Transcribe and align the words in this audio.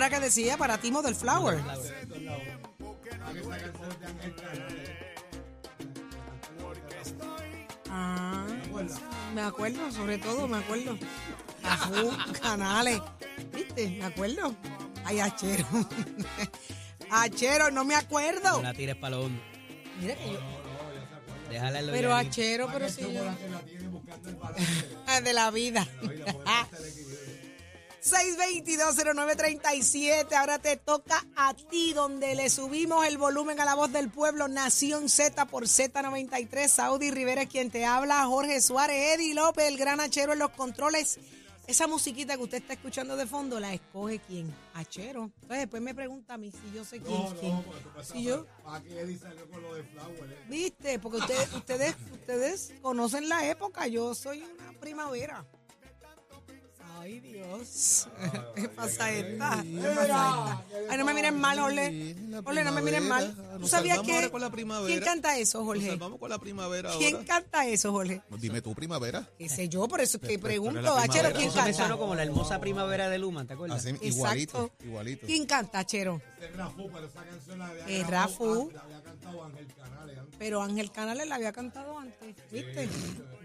Era 0.00 0.10
que 0.10 0.20
decía? 0.20 0.56
Para 0.56 0.78
ti, 0.78 0.90
Model 0.90 1.14
Flower. 1.14 1.58
Ah, 7.88 8.46
me 9.34 9.40
acuerdo, 9.42 9.90
sobre 9.90 10.18
todo, 10.18 10.46
me 10.46 10.58
acuerdo. 10.58 10.96
Ajú, 11.62 12.12
canales. 12.40 13.00
¿Viste? 13.52 13.88
Me 13.98 14.04
acuerdo. 14.04 14.54
Ay, 15.04 15.20
Achero. 15.20 15.66
Achero, 17.10 17.70
no 17.70 17.84
me 17.84 17.94
No 17.94 18.00
acuerdo. 18.00 18.62
la 18.62 18.72
tires 18.74 18.96
para 18.96 19.16
lo 19.16 19.24
hondo. 19.24 19.42
Mira 20.00 20.14
que 20.14 20.32
yo. 20.32 20.38
Déjala 21.50 21.80
en 21.80 21.86
lo 21.88 21.92
Pero. 21.92 22.14
Achero, 22.14 22.68
pero 22.72 22.88
sí. 22.88 23.02
yo- 23.12 23.24
Ah, 25.06 25.20
de 25.20 25.32
la 25.32 25.50
vida. 25.50 25.86
6220937, 28.02 30.32
ahora 30.34 30.58
te 30.58 30.76
toca 30.76 31.24
a 31.36 31.54
ti, 31.54 31.92
donde 31.92 32.34
le 32.34 32.50
subimos 32.50 33.06
el 33.06 33.18
volumen 33.18 33.60
a 33.60 33.64
la 33.64 33.74
voz 33.74 33.92
del 33.92 34.10
pueblo, 34.10 34.48
Nación 34.48 35.08
Z 35.08 35.46
por 35.46 35.64
Z93, 35.64 36.68
Saudi 36.68 37.10
Rivera 37.10 37.42
es 37.42 37.48
quien 37.48 37.70
te 37.70 37.84
habla, 37.84 38.24
Jorge 38.26 38.60
Suárez, 38.60 39.14
Eddie 39.16 39.34
López, 39.34 39.66
el 39.68 39.76
gran 39.76 40.00
Achero 40.00 40.32
en 40.32 40.38
los 40.38 40.50
controles. 40.50 41.18
Esa 41.66 41.86
musiquita 41.86 42.36
que 42.36 42.42
usted 42.42 42.58
está 42.58 42.72
escuchando 42.72 43.16
de 43.16 43.26
fondo, 43.26 43.60
¿la 43.60 43.72
escoge 43.72 44.18
quién? 44.26 44.52
Achero. 44.74 45.30
Entonces 45.42 45.58
después 45.58 45.80
me 45.80 45.94
pregunta 45.94 46.34
a 46.34 46.38
mí 46.38 46.50
si 46.50 46.74
yo 46.74 46.84
sé 46.84 46.98
quién 47.00 47.22
es 47.22 47.32
quién. 47.34 47.64
Si 48.02 48.24
yo, 48.24 48.44
¿Para 48.64 48.82
qué 48.82 49.00
Eddie 49.00 49.18
salió 49.18 49.48
con 49.48 49.62
lo 49.62 49.74
de 49.74 49.84
Flower? 49.84 50.32
eh? 50.32 50.44
¿Viste? 50.48 50.98
Porque 50.98 51.18
ustedes, 51.18 51.52
ustedes, 51.54 51.94
ustedes 52.12 52.72
conocen 52.82 53.28
la 53.28 53.46
época. 53.48 53.86
Yo 53.86 54.16
soy 54.16 54.42
una 54.42 54.72
primavera. 54.80 55.44
Ay, 57.00 57.18
Dios. 57.20 58.08
¿Qué 58.54 58.68
pasa 58.68 59.10
esta? 59.10 59.62
¿Qué 59.62 59.80
pasa 59.80 60.02
esta? 60.02 60.64
Ay, 60.90 60.98
no 60.98 61.06
me 61.06 61.14
miren 61.14 61.40
mal, 61.40 61.58
Jorge. 61.58 62.14
Jorge, 62.44 62.62
no 62.62 62.72
me 62.72 62.82
miren 62.82 63.08
mal. 63.08 63.34
¿Tú 63.58 63.66
sabías 63.66 63.96
salvamos 63.96 64.06
que... 64.06 64.14
ahora 64.16 64.30
con 64.30 64.40
la 64.42 64.50
primavera. 64.50 64.86
¿Quién 64.86 65.02
canta 65.02 65.38
eso, 65.38 65.64
Jorge? 65.64 65.88
salvamos 65.88 66.18
con 66.18 66.28
la 66.28 66.38
primavera 66.38 66.90
¿Quién 66.98 67.24
canta 67.24 67.66
eso, 67.66 67.90
Jorge? 67.92 68.20
Dime 68.38 68.60
tú, 68.60 68.74
primavera. 68.74 69.26
¿Qué 69.38 69.48
sé 69.48 69.70
yo? 69.70 69.88
Por 69.88 70.02
eso 70.02 70.18
es 70.20 70.28
que 70.28 70.38
pregunto. 70.38 70.94
Achero. 70.94 71.30
¿quién 71.32 71.48
Eso 71.48 71.64
me 71.64 71.72
canta? 71.72 71.96
como 71.96 72.14
la 72.14 72.22
hermosa 72.22 72.60
primavera 72.60 73.08
de 73.08 73.18
Luma, 73.18 73.46
¿te 73.46 73.54
acuerdas? 73.54 73.82
Igualito, 74.02 74.70
igualito. 74.84 75.26
¿Quién 75.26 75.46
canta, 75.46 75.78
Achero? 75.78 76.20
Ese 76.36 76.50
es 76.50 76.56
Rafu, 76.56 76.90
pero 76.92 77.06
esa 77.06 77.24
canción 77.24 77.58
la 77.58 77.68
había 77.68 78.06
Rafu. 78.06 78.70
La 78.74 78.80
había 78.82 79.02
cantado 79.02 79.44
Ángel 79.44 79.66
Canales. 79.74 80.18
Pero 80.38 80.62
Ángel 80.62 80.92
Canales 80.92 81.26
la 81.28 81.34
había 81.36 81.52
cantado 81.52 81.98
antes. 81.98 82.36
¿Viste? 82.50 82.88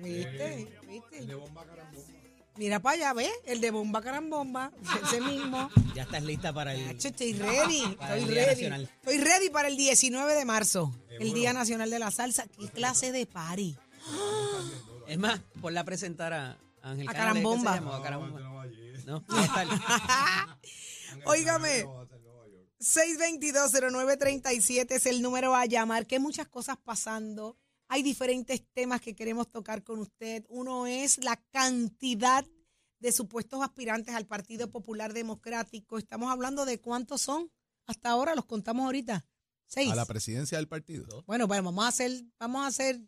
¿Viste? 0.01 0.67
¿Viste? 0.87 1.25
De 1.25 1.35
bomba 1.35 1.63
carambomba. 1.65 2.14
Mira 2.57 2.79
para 2.79 2.95
allá, 2.95 3.11
¿ves? 3.13 3.31
El 3.45 3.59
de 3.59 3.69
Bomba 3.71 4.01
Carambomba, 4.01 4.71
ese 5.03 5.19
mismo. 5.21 5.69
Ya 5.93 6.03
estás 6.03 6.23
lista 6.23 6.53
para 6.53 6.73
el... 6.73 6.85
Nacho, 6.85 7.09
estoy 7.09 7.33
ready, 7.33 7.81
Para 7.97 8.15
el 8.15 8.21
estoy 8.21 8.33
Día 8.35 8.45
ready. 8.45 8.55
Nacional. 8.55 8.89
Estoy 9.01 9.17
ready 9.17 9.49
para 9.49 9.67
el 9.67 9.75
19 9.77 10.33
de 10.35 10.45
marzo, 10.45 10.95
el 11.19 11.33
Día 11.33 11.51
Nacional 11.53 11.89
de 11.89 11.99
la 11.99 12.11
Salsa. 12.11 12.47
¿Qué 12.47 12.69
clase 12.69 13.11
de 13.11 13.25
party? 13.25 13.75
Es 15.07 15.19
más, 15.19 15.39
ponla 15.61 15.81
a 15.81 15.83
presentar 15.83 16.33
a 16.33 16.57
Ángel 16.81 17.07
A 17.07 17.13
Canales, 17.13 17.43
¿qué 17.43 17.43
Carambomba. 17.43 17.73
se 17.73 17.77
llama? 17.79 17.91
O 17.91 17.93
a 17.93 18.01
Carambomba. 18.01 18.39
No, 19.05 19.23
el- 19.61 19.69
Óigame, 21.25 21.85
6220937 22.79 24.87
es 24.95 25.05
el 25.05 25.21
número 25.21 25.55
a 25.55 25.67
llamar, 25.67 26.07
que 26.07 26.15
hay 26.15 26.21
muchas 26.21 26.47
cosas 26.47 26.77
pasando. 26.83 27.55
Hay 27.87 28.01
diferentes 28.01 28.63
temas 28.73 28.99
que 28.99 29.13
queremos 29.15 29.47
tocar 29.51 29.83
con 29.83 29.99
usted. 29.99 30.43
Uno 30.49 30.87
es 30.87 31.23
la 31.23 31.35
cantidad 31.51 32.43
de 33.05 33.11
supuestos 33.11 33.61
aspirantes 33.61 34.15
al 34.15 34.25
Partido 34.25 34.71
Popular 34.71 35.13
Democrático. 35.13 35.99
Estamos 35.99 36.31
hablando 36.31 36.65
de 36.65 36.79
cuántos 36.81 37.21
son. 37.21 37.51
Hasta 37.85 38.09
ahora 38.09 38.33
los 38.33 38.45
contamos 38.45 38.83
ahorita. 38.85 39.23
Seis. 39.67 39.91
A 39.91 39.95
la 39.95 40.05
presidencia 40.05 40.57
del 40.57 40.67
partido. 40.67 41.23
Bueno, 41.27 41.45
bueno, 41.47 41.63
vamos 41.63 41.85
a 41.85 41.87
hacer, 41.89 42.11
vamos 42.39 42.63
a 42.63 42.67
hacer 42.67 42.99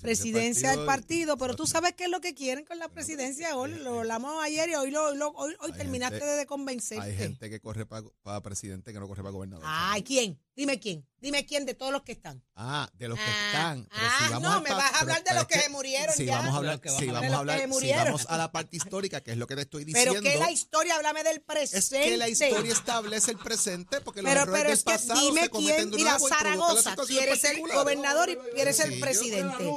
presidencia 0.00 0.70
del 0.70 0.84
partido, 0.86 1.36
pero 1.36 1.54
tú 1.56 1.66
sabes 1.66 1.94
qué 1.94 2.04
es 2.04 2.10
lo 2.10 2.20
que 2.20 2.34
quieren 2.34 2.64
con 2.64 2.78
la 2.78 2.88
presidencia. 2.88 3.56
Hoy 3.56 3.74
lo 3.74 4.00
hablamos 4.00 4.42
ayer 4.42 4.68
y 4.70 4.74
hoy, 4.74 4.90
lo, 4.90 5.14
lo- 5.14 5.30
hoy, 5.32 5.54
hoy 5.60 5.72
terminaste 5.72 6.18
gente- 6.20 6.36
de 6.36 6.46
convencerte. 6.46 7.04
Hay 7.04 7.16
gente 7.16 7.50
que 7.50 7.60
corre 7.60 7.86
para 7.86 8.40
presidente 8.42 8.92
que 8.92 8.98
no 9.00 9.06
corre 9.08 9.22
para 9.22 9.32
gobernador. 9.32 9.64
Ay, 9.66 10.02
¿quién? 10.02 10.40
Dime 10.56 10.78
quién. 10.80 11.06
Dime 11.20 11.44
quién 11.44 11.66
de 11.66 11.74
todos 11.74 11.92
los 11.92 12.02
que 12.02 12.12
están. 12.12 12.42
Ah, 12.56 12.88
de 12.94 13.08
los 13.08 13.18
que 13.18 13.24
Ah, 13.26 13.46
están. 13.46 13.88
Pero 13.90 14.02
ah, 14.06 14.18
si 14.26 14.32
vamos 14.32 14.50
no, 14.50 14.60
me 14.62 14.70
vas 14.70 14.92
a 14.94 15.00
hablar 15.00 15.22
de 15.22 15.34
los 15.34 15.46
que 15.46 15.60
se 15.60 15.68
murieron 15.68 16.14
si 16.14 16.24
ya. 16.24 16.36
Vamos 16.38 16.54
a 16.54 16.56
hablar, 16.56 16.80
si 16.82 16.88
vamos 16.88 17.00
a 17.00 17.02
hablar. 17.18 17.34
a 17.34 17.38
hablar, 17.38 17.56
De 17.60 17.66
los 17.66 17.76
que 17.76 17.80
si 17.80 17.84
murieron. 17.86 18.04
vamos 18.06 18.26
a 18.28 18.36
la 18.38 18.52
parte 18.52 18.76
histórica, 18.76 19.20
que 19.20 19.32
es 19.32 19.36
lo 19.36 19.46
que 19.46 19.54
te 19.56 19.62
estoy 19.62 19.84
diciendo. 19.84 20.12
Pero 20.12 20.22
que 20.22 20.38
la 20.38 20.50
historia, 20.50 20.96
háblame 20.96 21.22
del 21.22 21.36
es 21.36 21.42
presente. 21.42 22.00
que 22.08 22.16
la 22.16 22.28
historia 22.28 22.72
establece 22.72 23.30
el 23.32 23.38
presente, 23.38 24.00
porque 24.00 24.22
los 24.22 24.30
Pero, 24.30 24.42
errores 24.42 24.58
pero 24.62 24.70
del 24.70 24.78
es 24.78 24.84
que 24.84 24.92
pasado 25.08 25.20
dime 25.20 25.42
se 25.42 25.48
cometen 25.50 25.76
quién. 25.76 25.90
de 25.90 25.96
Mira, 25.96 26.18
Zaragoza 26.18 26.96
quiere 27.06 27.36
ser 27.36 27.60
gobernador 27.60 28.30
y 28.30 28.36
quiere 28.54 28.72
ser 28.72 28.98
presidente. 28.98 29.70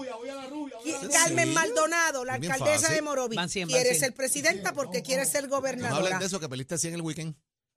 Carmen. 1.11 1.53
Maldonado, 1.53 2.25
la 2.25 2.33
alcaldesa 2.35 2.91
de 2.91 3.01
Morovis, 3.01 3.39
quiere 3.67 3.95
ser 3.99 4.13
presidenta 4.13 4.73
porque 4.73 5.01
quiere 5.01 5.25
ser 5.25 5.43
No 5.43 5.49
gobernadora. 5.57 5.97
hablen 6.05 6.19
de 6.19 6.25
eso, 6.25 6.39
que 6.39 6.47
perdiste 6.49 6.75
así 6.75 6.87
en 6.87 6.93
el 6.95 7.01
weekend. 7.01 7.35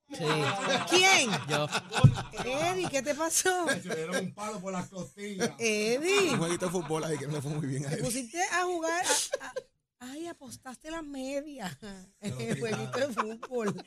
Sí, 0.08 0.24
¿Quién? 0.88 1.30
yo. 1.48 1.66
Eddie, 2.44 2.88
¿qué 2.90 3.02
te 3.02 3.14
pasó? 3.14 3.66
Se 3.68 3.88
le 3.88 3.96
dieron 3.96 4.16
un 4.16 4.34
palo 4.34 4.60
por 4.60 4.72
las 4.72 4.88
costillas. 4.88 5.50
Eddie. 5.58 6.30
Un 6.32 6.38
jueguito 6.38 6.66
de 6.66 6.72
fútbol 6.72 7.04
ahí 7.04 7.18
que 7.18 7.26
no 7.26 7.34
le 7.34 7.42
fue 7.42 7.50
muy 7.52 7.66
bien 7.66 7.86
a 7.86 7.90
Te 7.90 7.96
pusiste 7.98 8.40
a 8.52 8.62
jugar. 8.64 9.04
a- 9.40 9.46
a- 9.46 9.52
ay, 10.10 10.26
apostaste 10.28 10.90
las 10.90 11.02
medias 11.04 11.76
el 12.20 12.58
jueguito 12.60 12.98
de 12.98 13.12
fútbol. 13.12 13.84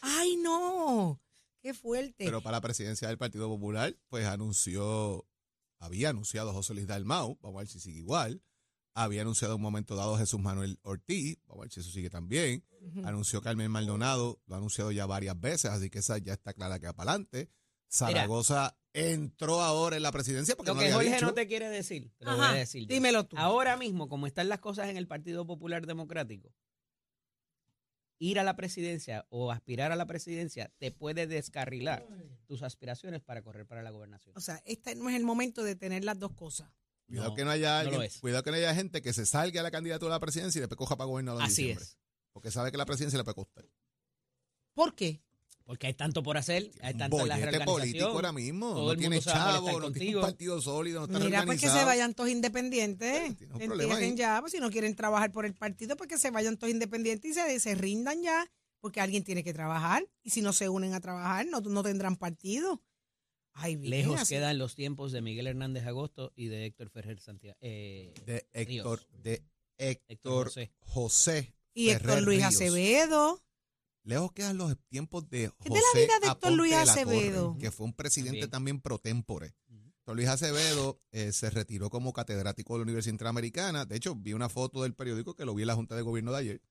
Ay, 0.00 0.36
no. 0.36 1.20
Qué 1.60 1.74
fuerte. 1.74 2.24
Pero 2.24 2.40
para 2.40 2.56
la 2.58 2.60
presidencia 2.62 3.08
del 3.08 3.18
Partido 3.18 3.48
Popular, 3.48 3.94
pues 4.08 4.26
anunció, 4.26 5.26
había 5.80 6.10
anunciado 6.10 6.52
José 6.52 6.72
Luis 6.74 6.86
Dalmau, 6.86 7.36
vamos 7.42 7.58
a 7.58 7.62
ver 7.62 7.68
si 7.68 7.78
sigue 7.80 7.98
igual. 7.98 8.40
Había 8.94 9.22
anunciado 9.22 9.54
en 9.54 9.56
un 9.58 9.62
momento 9.62 9.94
dado 9.94 10.16
Jesús 10.18 10.40
Manuel 10.40 10.78
Ortiz, 10.82 11.38
vamos 11.46 11.62
a 11.62 11.64
ver 11.64 11.72
si 11.72 11.80
eso 11.80 11.90
sigue 11.90 12.10
también. 12.10 12.64
Anunció 13.04 13.40
Carmen 13.42 13.70
Maldonado, 13.70 14.40
lo 14.46 14.54
ha 14.54 14.58
anunciado 14.58 14.90
ya 14.90 15.06
varias 15.06 15.38
veces, 15.40 15.70
así 15.70 15.90
que 15.90 15.98
esa 16.00 16.18
ya 16.18 16.32
está 16.32 16.52
clara 16.52 16.78
que 16.78 16.86
va 16.86 16.94
para 16.94 17.12
adelante. 17.12 17.48
Zaragoza 17.90 18.76
entró 18.92 19.60
ahora 19.60 19.96
en 19.96 20.02
la 20.02 20.12
presidencia 20.12 20.56
porque 20.56 20.70
Lo 20.70 20.74
no 20.74 20.80
que 20.80 20.92
Jorge 20.92 21.12
dicho. 21.14 21.26
no 21.26 21.34
te 21.34 21.46
quiere 21.46 21.68
decir, 21.68 22.10
te 22.18 22.24
lo 22.24 22.36
voy 22.36 22.46
a 22.46 22.52
decir. 22.52 22.86
dímelo 22.86 23.24
tú. 23.26 23.36
Ahora 23.38 23.76
mismo, 23.76 24.08
como 24.08 24.26
están 24.26 24.48
las 24.48 24.58
cosas 24.58 24.88
en 24.88 24.96
el 24.96 25.06
Partido 25.06 25.46
Popular 25.46 25.86
Democrático, 25.86 26.52
ir 28.18 28.38
a 28.40 28.44
la 28.44 28.56
presidencia 28.56 29.26
o 29.28 29.52
aspirar 29.52 29.92
a 29.92 29.96
la 29.96 30.06
presidencia 30.06 30.72
te 30.78 30.90
puede 30.90 31.26
descarrilar 31.26 32.06
tus 32.46 32.62
aspiraciones 32.62 33.20
para 33.22 33.42
correr 33.42 33.66
para 33.66 33.82
la 33.82 33.90
gobernación. 33.90 34.36
O 34.36 34.40
sea, 34.40 34.60
este 34.64 34.94
no 34.96 35.08
es 35.08 35.16
el 35.16 35.24
momento 35.24 35.62
de 35.62 35.76
tener 35.76 36.04
las 36.04 36.18
dos 36.18 36.32
cosas. 36.32 36.70
Cuidado 37.08 37.30
No, 37.30 37.34
que 37.34 37.44
no 37.44 37.50
haya 37.50 37.80
alguien- 37.80 38.10
cuidado 38.20 38.42
que 38.42 38.50
no 38.50 38.56
haya 38.58 38.74
gente 38.74 39.00
que 39.02 39.12
se 39.12 39.24
salga 39.26 39.60
a 39.60 39.62
la 39.64 39.70
candidatura 39.70 40.12
a 40.14 40.16
la 40.16 40.20
presidencia 40.20 40.58
y 40.58 40.60
después 40.60 40.76
coja 40.76 40.96
para 40.96 41.08
gobernador 41.08 41.42
Así 41.42 41.62
diciembre. 41.62 41.84
es. 41.84 41.96
Porque 42.32 42.50
sabe 42.50 42.70
que 42.70 42.76
la 42.76 42.84
presidencia 42.86 43.16
le 43.16 43.24
puede 43.24 43.34
costar. 43.36 43.64
¿Por 44.74 44.94
qué? 44.94 45.22
Porque 45.64 45.86
hay 45.86 45.94
tanto 45.94 46.22
por 46.22 46.38
hacer, 46.38 46.70
hay 46.80 46.94
tanto 46.94 47.20
en 47.20 47.28
la 47.28 47.64
político 47.64 48.06
ahora 48.06 48.32
mismo. 48.32 48.70
Todo 48.72 48.84
no 48.86 48.92
el 48.92 48.98
tiene 48.98 49.20
chavo, 49.20 49.80
no 49.80 49.92
tiene 49.92 50.16
un 50.16 50.22
partido 50.22 50.60
sólido, 50.62 51.00
no 51.00 51.06
está 51.06 51.18
Mira, 51.18 51.44
pues 51.44 51.60
que 51.60 51.68
se 51.68 51.84
vayan 51.84 52.14
todos 52.14 52.30
independientes. 52.30 53.36
ya, 54.16 54.38
pues 54.40 54.52
si 54.52 54.60
no 54.60 54.70
quieren 54.70 54.94
trabajar 54.94 55.30
por 55.32 55.44
el 55.44 55.54
partido, 55.54 55.96
pues 55.96 56.08
que 56.08 56.16
se 56.18 56.30
vayan 56.30 56.56
todos 56.56 56.72
independientes 56.72 57.30
y 57.30 57.34
se, 57.34 57.60
se 57.60 57.74
rindan 57.74 58.22
ya, 58.22 58.50
porque 58.80 59.00
alguien 59.00 59.24
tiene 59.24 59.44
que 59.44 59.52
trabajar. 59.52 60.06
Y 60.22 60.30
si 60.30 60.40
no 60.42 60.52
se 60.52 60.68
unen 60.70 60.94
a 60.94 61.00
trabajar, 61.00 61.46
no, 61.46 61.60
no 61.60 61.82
tendrán 61.82 62.16
partido. 62.16 62.82
Ay, 63.60 63.76
bien, 63.76 63.90
Lejos 63.90 64.20
así- 64.20 64.34
quedan 64.34 64.56
los 64.58 64.74
tiempos 64.74 65.10
de 65.12 65.20
Miguel 65.20 65.46
Hernández 65.48 65.84
Agosto 65.86 66.32
y 66.36 66.46
de 66.46 66.66
Héctor 66.66 66.90
Ferrer 66.90 67.20
Santiago. 67.20 67.56
Eh, 67.60 68.14
de 68.24 68.46
Héctor, 68.52 69.00
Ríos. 69.10 69.22
de 69.22 69.32
Héctor 69.78 70.04
Héctor 70.08 70.46
José. 70.48 70.72
José. 70.80 71.54
Y 71.74 71.90
Héctor 71.90 72.22
Luis 72.22 72.38
Ríos. 72.38 72.54
Acevedo. 72.54 73.42
Lejos 74.04 74.32
quedan 74.32 74.56
los 74.58 74.76
tiempos 74.88 75.28
de 75.28 75.50
¿Qué 75.62 75.68
José 75.68 75.74
de 75.74 75.80
la 75.80 76.00
vida 76.00 76.12
de 76.20 76.26
Héctor 76.26 76.30
Aponte 76.30 76.56
Luis 76.56 76.72
Torre, 76.72 76.82
Acevedo? 76.90 77.56
que 77.58 77.70
fue 77.70 77.86
un 77.86 77.92
presidente 77.92 78.40
También. 78.48 78.50
también 78.50 78.80
pro 78.80 78.98
tempore. 78.98 79.54
Héctor 79.98 80.16
Luis 80.16 80.28
Acevedo 80.28 81.00
eh, 81.12 81.32
se 81.32 81.50
retiró 81.50 81.90
como 81.90 82.12
catedrático 82.14 82.72
de 82.74 82.78
la 82.78 82.82
Universidad 82.84 83.12
Interamericana. 83.12 83.84
De 83.84 83.96
hecho, 83.96 84.14
vi 84.14 84.32
una 84.32 84.48
foto 84.48 84.82
del 84.82 84.94
periódico 84.94 85.34
que 85.34 85.44
lo 85.44 85.54
vi 85.54 85.62
en 85.62 85.66
la 85.68 85.74
Junta 85.74 85.94
de 85.96 86.02
Gobierno 86.02 86.32
de 86.32 86.38
ayer. 86.38 86.62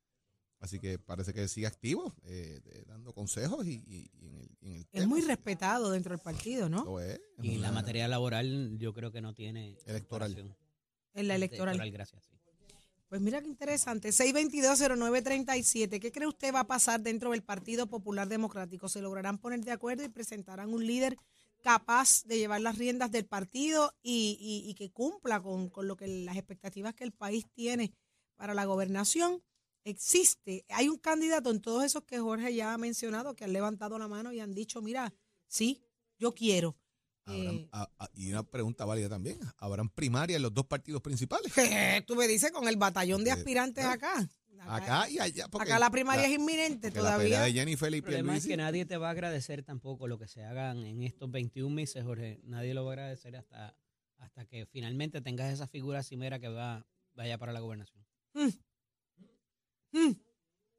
Así 0.60 0.80
que 0.80 0.98
parece 0.98 1.34
que 1.34 1.48
sigue 1.48 1.68
activo, 1.68 2.16
eh, 2.24 2.60
de- 2.64 2.84
dando 2.86 3.14
consejos 3.14 3.66
y, 3.68 3.74
y- 3.86 4.10
y 4.20 4.26
en 4.28 4.36
el, 4.38 4.50
y 4.60 4.68
en 4.70 4.76
el 4.78 4.82
Es 4.82 4.90
tema. 4.90 5.06
muy 5.08 5.22
respetado 5.22 5.92
dentro 5.92 6.12
del 6.16 6.22
partido, 6.24 6.68
¿no? 6.68 6.84
lo 6.84 7.00
es. 7.00 7.14
Es 7.38 7.46
Y 7.46 7.56
en 7.56 7.62
la 7.62 7.70
una- 7.70 7.82
materia 7.82 8.08
laboral 8.08 8.78
yo 8.80 8.92
creo 8.94 9.12
que 9.12 9.22
no 9.22 9.34
tiene 9.36 9.78
Electoral. 9.86 10.32
comparación. 10.34 10.58
En 11.14 11.28
la 11.28 11.36
electoral. 11.36 11.92
gracias. 11.92 12.24
sí. 12.24 12.32
Pues 13.10 13.22
mira 13.22 13.42
qué 13.42 13.48
interesante. 13.48 14.12
6220937. 14.12 16.00
¿Qué 16.00 16.12
cree 16.12 16.28
usted 16.28 16.54
va 16.54 16.62
a 16.62 16.68
pasar 16.68 17.02
dentro 17.02 17.32
del 17.32 17.42
Partido 17.44 17.88
Popular 17.88 18.28
Democrático? 18.28 18.90
¿Se 18.90 19.02
lograrán 19.02 19.38
poner 19.38 19.62
de 19.64 19.72
acuerdo 19.72 20.04
y 20.04 20.10
presentarán 20.10 20.74
un 20.74 20.86
líder 20.86 21.16
capaz 21.64 22.24
de 22.26 22.38
llevar 22.38 22.62
las 22.62 22.78
riendas 22.78 23.12
del 23.12 23.26
partido 23.26 23.94
y, 24.02 24.38
y- 24.40 24.70
y 24.70 24.74
que 24.76 24.92
cumpla 24.92 25.42
con, 25.42 25.70
con 25.70 25.88
lo 25.88 25.96
que 25.96 26.08
las 26.08 26.36
expectativas 26.38 26.94
que 26.94 27.04
el 27.04 27.12
país 27.14 27.46
tiene 27.54 27.94
para 28.36 28.54
la 28.54 28.66
gobernación? 28.66 29.42
Existe, 29.90 30.66
hay 30.70 30.90
un 30.90 30.98
candidato 30.98 31.50
en 31.50 31.62
todos 31.62 31.84
esos 31.84 32.04
que 32.04 32.20
Jorge 32.20 32.54
ya 32.54 32.74
ha 32.74 32.78
mencionado 32.78 33.36
que 33.36 33.46
han 33.46 33.54
levantado 33.54 33.98
la 33.98 34.08
mano 34.08 34.34
y 34.34 34.40
han 34.42 34.54
dicho, 34.54 34.82
mira, 34.82 35.14
sí, 35.48 35.82
yo 36.20 36.34
quiero. 36.36 36.78
Habrán- 37.26 37.56
Eh, 37.56 37.70
a- 37.72 37.90
a- 38.00 38.10
y 38.14 38.30
una 38.32 38.44
pregunta 38.44 38.86
válida 38.86 39.10
también. 39.10 39.40
¿Habrán 39.58 39.90
primarias 39.90 40.38
en 40.38 40.44
los 40.44 40.54
dos 40.54 40.66
partidos 40.66 41.02
principales? 41.02 41.52
Tú 42.08 42.16
me 42.16 42.28
dices 42.28 42.52
con 42.52 42.68
el 42.68 42.76
batallón 42.78 43.24
de 43.24 43.32
aspirantes 43.32 43.84
eh, 43.84 43.88
acá. 43.88 44.30
Acá 44.60 45.10
y 45.10 45.20
allá. 45.20 45.48
porque 45.50 45.72
Acá 45.72 45.80
la 45.80 45.90
primaria 45.90 46.26
es 46.26 46.34
inminente 46.34 46.90
porque 46.90 47.02
La 47.02 47.18
pelea 47.18 47.38
todavía. 47.38 47.42
de 47.42 47.54
Jennifer 47.54 47.92
y 47.94 47.98
El 47.98 48.04
problema 48.04 48.36
es 48.36 48.46
que 48.48 48.58
nadie 48.58 48.86
te 48.86 48.98
va 48.98 49.08
a 49.08 49.12
agradecer 49.12 49.64
tampoco 49.64 50.08
lo 50.08 50.18
que 50.20 50.28
se 50.28 50.44
hagan 50.44 50.86
en 50.86 51.04
estos 51.04 51.30
21 51.32 51.74
meses, 51.74 52.04
Jorge. 52.04 52.42
Nadie 52.44 52.74
lo 52.74 52.84
va 52.84 52.92
a 52.92 52.94
agradecer 52.94 53.36
hasta, 53.38 53.78
hasta 54.18 54.46
que 54.46 54.66
finalmente 54.66 55.22
tengas 55.22 55.54
esa 55.54 55.68
figura 55.68 56.04
cimera 56.04 56.40
que 56.40 56.50
va, 56.50 56.86
vaya 57.14 57.38
para 57.38 57.54
la 57.54 57.60
gobernación. 57.62 58.04
Mm. 58.34 58.48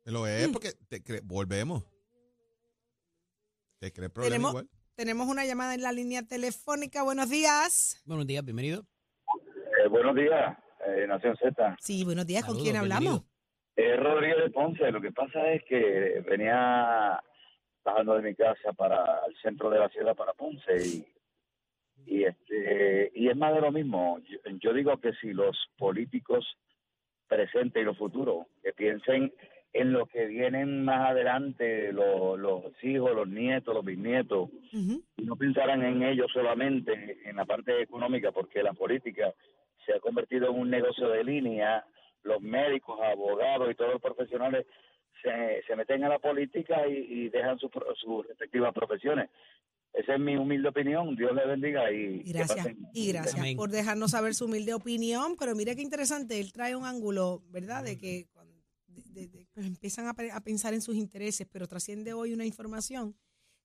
Lo 0.05 0.21
Mm. 0.23 0.27
es 0.27 0.49
porque 0.49 0.73
te 0.89 1.03
cre- 1.03 1.21
volvemos. 1.25 1.85
¿Te 3.79 3.93
crees 3.93 4.11
problema 4.11 4.31
Tenemos, 4.35 4.51
igual? 4.53 4.69
tenemos 4.97 5.29
una 5.29 5.45
llamada 5.45 5.75
en 5.75 5.83
la 5.83 5.93
línea 5.93 6.23
telefónica. 6.23 7.03
Buenos 7.03 7.31
días. 7.31 8.03
Buenos 8.05 8.27
días, 8.27 8.45
bienvenido. 8.45 8.85
Eh, 9.85 9.89
buenos 9.89 10.17
días, 10.17 10.59
eh, 10.87 11.07
Nación 11.07 11.37
Z. 11.37 11.77
Sí, 11.81 12.05
buenos 12.05 12.27
días. 12.27 12.43
¿Con 12.43 12.55
Saludos, 12.57 12.65
quién 12.65 12.77
hablamos? 12.77 13.23
Eh, 13.77 13.97
Rodríguez 13.97 14.39
de 14.39 14.51
Ponce, 14.51 14.91
lo 14.91 15.01
que 15.01 15.13
pasa 15.13 15.53
es 15.53 15.63
que 15.69 16.25
venía 16.29 17.23
bajando 17.85 18.15
de 18.17 18.23
mi 18.23 18.35
casa 18.35 18.73
para 18.73 19.21
el 19.29 19.37
centro 19.41 19.71
de 19.71 19.79
la 19.79 19.89
ciudad, 19.91 20.17
para 20.17 20.33
Ponce, 20.35 20.85
y, 20.85 21.07
y, 22.05 22.25
este, 22.25 23.13
y 23.15 23.29
es 23.29 23.37
más 23.37 23.55
de 23.55 23.61
lo 23.61 23.71
mismo. 23.71 24.19
Yo, 24.29 24.39
yo 24.61 24.73
digo 24.73 24.99
que 25.01 25.13
si 25.21 25.33
los 25.33 25.57
políticos 25.79 26.45
presentes 27.29 27.81
y 27.83 27.85
los 27.85 27.97
futuros, 27.99 28.47
que 28.63 28.73
piensen 28.73 29.33
en 29.75 29.93
lo 29.93 30.07
que 30.07 30.25
vienen 30.27 30.85
más 30.85 31.11
adelante, 31.11 31.93
lo- 31.93 32.37
los 32.37 32.65
hijos, 32.83 33.15
los 33.15 33.29
nietos, 33.29 33.75
los 33.75 33.85
bisnietos, 33.85 34.49
y 35.17 35.25
no 35.25 35.37
pensaran 35.37 35.85
en 35.85 36.03
ellos 36.03 36.31
solamente, 36.33 37.19
en 37.25 37.37
la 37.37 37.45
parte 37.45 37.81
económica, 37.83 38.33
porque 38.33 38.63
la 38.63 38.73
política 38.73 39.33
se 39.85 39.93
ha 39.95 40.01
convertido 40.01 40.51
en 40.51 40.59
un 40.59 40.71
negocio 40.71 41.09
de 41.11 41.23
línea, 41.23 41.85
los 42.25 42.41
médicos, 42.41 42.99
abogados 43.01 43.71
y 43.71 43.75
todos 43.75 43.93
los 43.93 44.03
profesionales 44.03 44.67
se, 45.23 45.63
se 45.67 45.77
meten 45.77 46.05
a 46.05 46.09
la 46.09 46.19
política 46.19 46.87
y, 46.89 46.95
y 47.25 47.29
dejan 47.29 47.59
sus 47.59 47.71
sus 47.97 48.27
respectivas 48.27 48.73
profesiones. 48.75 49.29
Esa 49.99 50.15
es 50.15 50.21
mi 50.21 50.37
humilde 50.37 50.69
opinión, 50.69 51.17
Dios 51.17 51.35
le 51.35 51.45
bendiga 51.47 51.91
y, 51.93 52.23
gracias, 52.23 52.69
y 52.95 53.09
gracias 53.09 53.35
Amén. 53.35 53.57
por 53.57 53.69
dejarnos 53.71 54.13
saber 54.13 54.35
su 54.35 54.45
humilde 54.45 54.73
opinión. 54.73 55.35
Pero 55.37 55.57
mira 55.57 55.75
qué 55.75 55.83
interesante, 55.83 56.39
él 56.39 56.53
trae 56.53 56.77
un 56.77 56.85
ángulo, 56.85 57.43
¿verdad? 57.51 57.83
De 57.83 57.99
que 57.99 58.29
cuando 58.33 58.55
de- 58.87 59.03
de- 59.03 59.29
de- 59.29 59.47
pues 59.53 59.67
empiezan 59.67 60.07
a, 60.07 60.15
pe- 60.15 60.31
a 60.31 60.41
pensar 60.41 60.73
en 60.73 60.83
sus 60.83 60.95
intereses, 60.95 61.49
pero 61.51 61.67
trasciende 61.67 62.13
hoy 62.13 62.33
una 62.33 62.45
información 62.47 63.17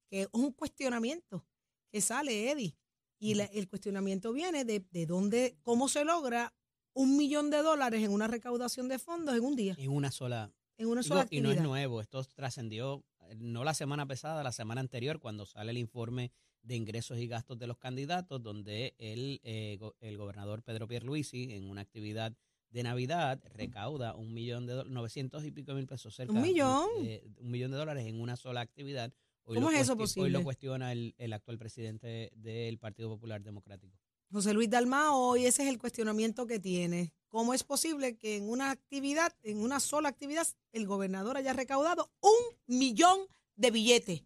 que 0.09 0.21
es 0.23 0.27
un 0.31 0.51
cuestionamiento 0.53 1.45
que 1.91 2.01
sale, 2.01 2.49
Eddie. 2.51 2.75
Y 3.19 3.35
la- 3.35 3.45
el 3.45 3.67
cuestionamiento 3.69 4.33
viene 4.33 4.65
de, 4.65 4.83
de 4.91 5.05
dónde, 5.05 5.55
cómo 5.61 5.87
se 5.87 6.03
logra 6.03 6.51
un 6.93 7.15
millón 7.15 7.51
de 7.51 7.57
dólares 7.61 8.01
en 8.03 8.11
una 8.11 8.27
recaudación 8.27 8.87
de 8.87 8.97
fondos 8.97 9.35
en 9.37 9.43
un 9.43 9.55
día, 9.55 9.75
En 9.77 9.91
una 9.91 10.09
sola 10.11 10.51
en 10.77 10.87
una 10.87 11.01
Digo, 11.01 11.13
sola 11.15 11.27
y 11.29 11.41
no 11.41 11.49
actividad. 11.49 11.55
es 11.57 11.61
nuevo, 11.69 12.01
esto 12.01 12.23
trascendió 12.23 13.03
no 13.37 13.63
la 13.63 13.73
semana 13.73 14.05
pasada, 14.07 14.43
la 14.43 14.51
semana 14.51 14.81
anterior, 14.81 15.19
cuando 15.19 15.45
sale 15.45 15.71
el 15.71 15.77
informe 15.77 16.31
de 16.61 16.75
ingresos 16.75 17.17
y 17.19 17.27
gastos 17.27 17.57
de 17.59 17.67
los 17.67 17.77
candidatos, 17.77 18.41
donde 18.41 18.95
el, 18.97 19.41
eh, 19.43 19.77
go- 19.79 19.95
el 19.99 20.17
gobernador 20.17 20.63
Pedro 20.63 20.87
Pierluisi, 20.87 21.53
en 21.53 21.69
una 21.69 21.81
actividad 21.81 22.33
de 22.69 22.83
Navidad, 22.83 23.41
recauda 23.53 24.15
un 24.15 24.33
millón 24.33 24.65
de 24.65 24.73
dólares, 24.73 24.91
900 24.93 25.45
y 25.45 25.51
pico 25.51 25.73
mil 25.73 25.85
pesos 25.85 26.15
cerca. 26.15 26.33
¿Un 26.33 26.41
millón? 26.41 26.87
eh, 27.03 27.23
un 27.37 27.51
millón 27.51 27.71
de 27.71 27.77
dólares 27.77 28.05
en 28.07 28.19
una 28.19 28.35
sola 28.35 28.61
actividad. 28.61 29.13
Hoy 29.43 29.55
¿Cómo 29.55 29.69
es 29.71 29.81
eso 29.81 29.95
cuesti- 29.97 30.19
Hoy 30.21 30.23
posible? 30.25 30.29
lo 30.39 30.43
cuestiona 30.43 30.91
el, 30.93 31.13
el 31.17 31.33
actual 31.33 31.57
presidente 31.57 32.31
del 32.35 32.77
Partido 32.79 33.09
Popular 33.09 33.43
Democrático. 33.43 33.99
José 34.33 34.51
Luis 34.55 34.67
Dalmao, 34.67 35.15
hoy 35.15 35.45
ese 35.45 35.61
es 35.61 35.69
el 35.69 35.77
cuestionamiento 35.77 36.47
que 36.47 36.57
tiene. 36.59 37.13
¿Cómo 37.27 37.53
es 37.53 37.63
posible 37.63 38.17
que 38.17 38.35
en 38.35 38.49
una 38.49 38.71
actividad, 38.71 39.31
en 39.43 39.59
una 39.61 39.79
sola 39.79 40.09
actividad, 40.09 40.47
el 40.71 40.87
gobernador 40.87 41.37
haya 41.37 41.53
recaudado 41.53 42.11
un 42.19 42.57
millón 42.65 43.19
de 43.55 43.69
billetes? 43.69 44.23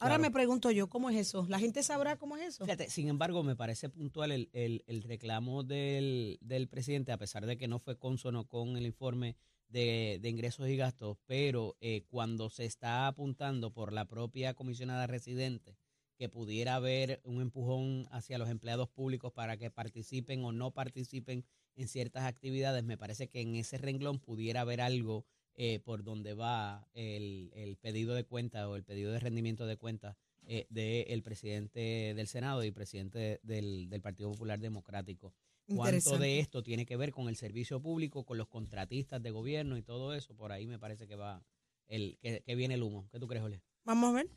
Ahora 0.00 0.16
Claro. 0.16 0.22
me 0.22 0.30
pregunto 0.32 0.72
yo, 0.72 0.88
¿cómo 0.88 1.10
es 1.10 1.16
eso? 1.16 1.46
¿La 1.48 1.60
gente 1.60 1.84
sabrá 1.84 2.16
cómo 2.16 2.36
es 2.36 2.42
eso? 2.54 2.64
Fíjate, 2.64 2.90
sin 2.90 3.06
embargo, 3.06 3.44
me 3.44 3.54
parece 3.54 3.88
puntual 3.88 4.32
el, 4.32 4.50
el- 4.52 4.82
el 4.88 5.02
reclamo 5.04 5.62
del, 5.62 6.38
del 6.40 6.66
presidente, 6.68 7.12
a 7.12 7.18
pesar 7.18 7.46
de 7.46 7.56
que 7.56 7.68
no 7.68 7.78
fue 7.78 7.96
consono 7.98 8.48
con 8.48 8.76
el 8.76 8.84
informe 8.86 9.36
de, 9.68 10.18
de 10.20 10.28
ingresos 10.28 10.68
y 10.68 10.76
gastos, 10.76 11.18
pero 11.26 11.76
eh, 11.80 12.02
cuando 12.08 12.50
se 12.50 12.64
está 12.64 13.06
apuntando 13.06 13.72
por 13.72 13.92
la 13.92 14.06
propia 14.06 14.54
comisionada 14.54 15.06
residente 15.06 15.76
que 16.20 16.28
pudiera 16.28 16.74
haber 16.74 17.22
un 17.24 17.40
empujón 17.40 18.06
hacia 18.10 18.36
los 18.36 18.50
empleados 18.50 18.90
públicos 18.90 19.32
para 19.32 19.56
que 19.56 19.70
participen 19.70 20.44
o 20.44 20.52
no 20.52 20.70
participen 20.70 21.46
en 21.76 21.88
ciertas 21.88 22.24
actividades, 22.24 22.84
me 22.84 22.98
parece 22.98 23.30
que 23.30 23.40
en 23.40 23.54
ese 23.54 23.78
renglón 23.78 24.18
pudiera 24.18 24.60
haber 24.60 24.82
algo 24.82 25.24
eh, 25.54 25.80
por 25.80 26.04
donde 26.04 26.34
va 26.34 26.86
el, 26.92 27.50
el 27.54 27.78
pedido 27.78 28.14
de 28.14 28.24
cuenta 28.24 28.68
o 28.68 28.76
el 28.76 28.84
pedido 28.84 29.12
de 29.12 29.18
rendimiento 29.18 29.66
de 29.66 29.78
cuenta 29.78 30.18
eh, 30.46 30.66
del 30.68 31.22
presidente 31.22 32.12
del 32.14 32.26
Senado 32.26 32.64
y 32.64 32.70
presidente 32.70 33.40
del, 33.42 33.88
del 33.88 34.02
Partido 34.02 34.30
Popular 34.30 34.60
Democrático. 34.60 35.32
¿Cuánto 35.74 36.18
de 36.18 36.38
esto 36.38 36.62
tiene 36.62 36.84
que 36.84 36.98
ver 36.98 37.12
con 37.12 37.30
el 37.30 37.36
servicio 37.36 37.80
público, 37.80 38.26
con 38.26 38.36
los 38.36 38.48
contratistas 38.48 39.22
de 39.22 39.30
gobierno 39.30 39.78
y 39.78 39.82
todo 39.82 40.12
eso? 40.12 40.36
Por 40.36 40.52
ahí 40.52 40.66
me 40.66 40.78
parece 40.78 41.06
que 41.08 41.16
va 41.16 41.42
el 41.86 42.18
que, 42.20 42.42
que 42.42 42.54
viene 42.56 42.74
el 42.74 42.82
humo. 42.82 43.08
¿Qué 43.10 43.18
tú 43.18 43.26
crees, 43.26 43.40
Jorge? 43.40 43.62
Vamos 43.84 44.10
a 44.10 44.12
ver. 44.12 44.28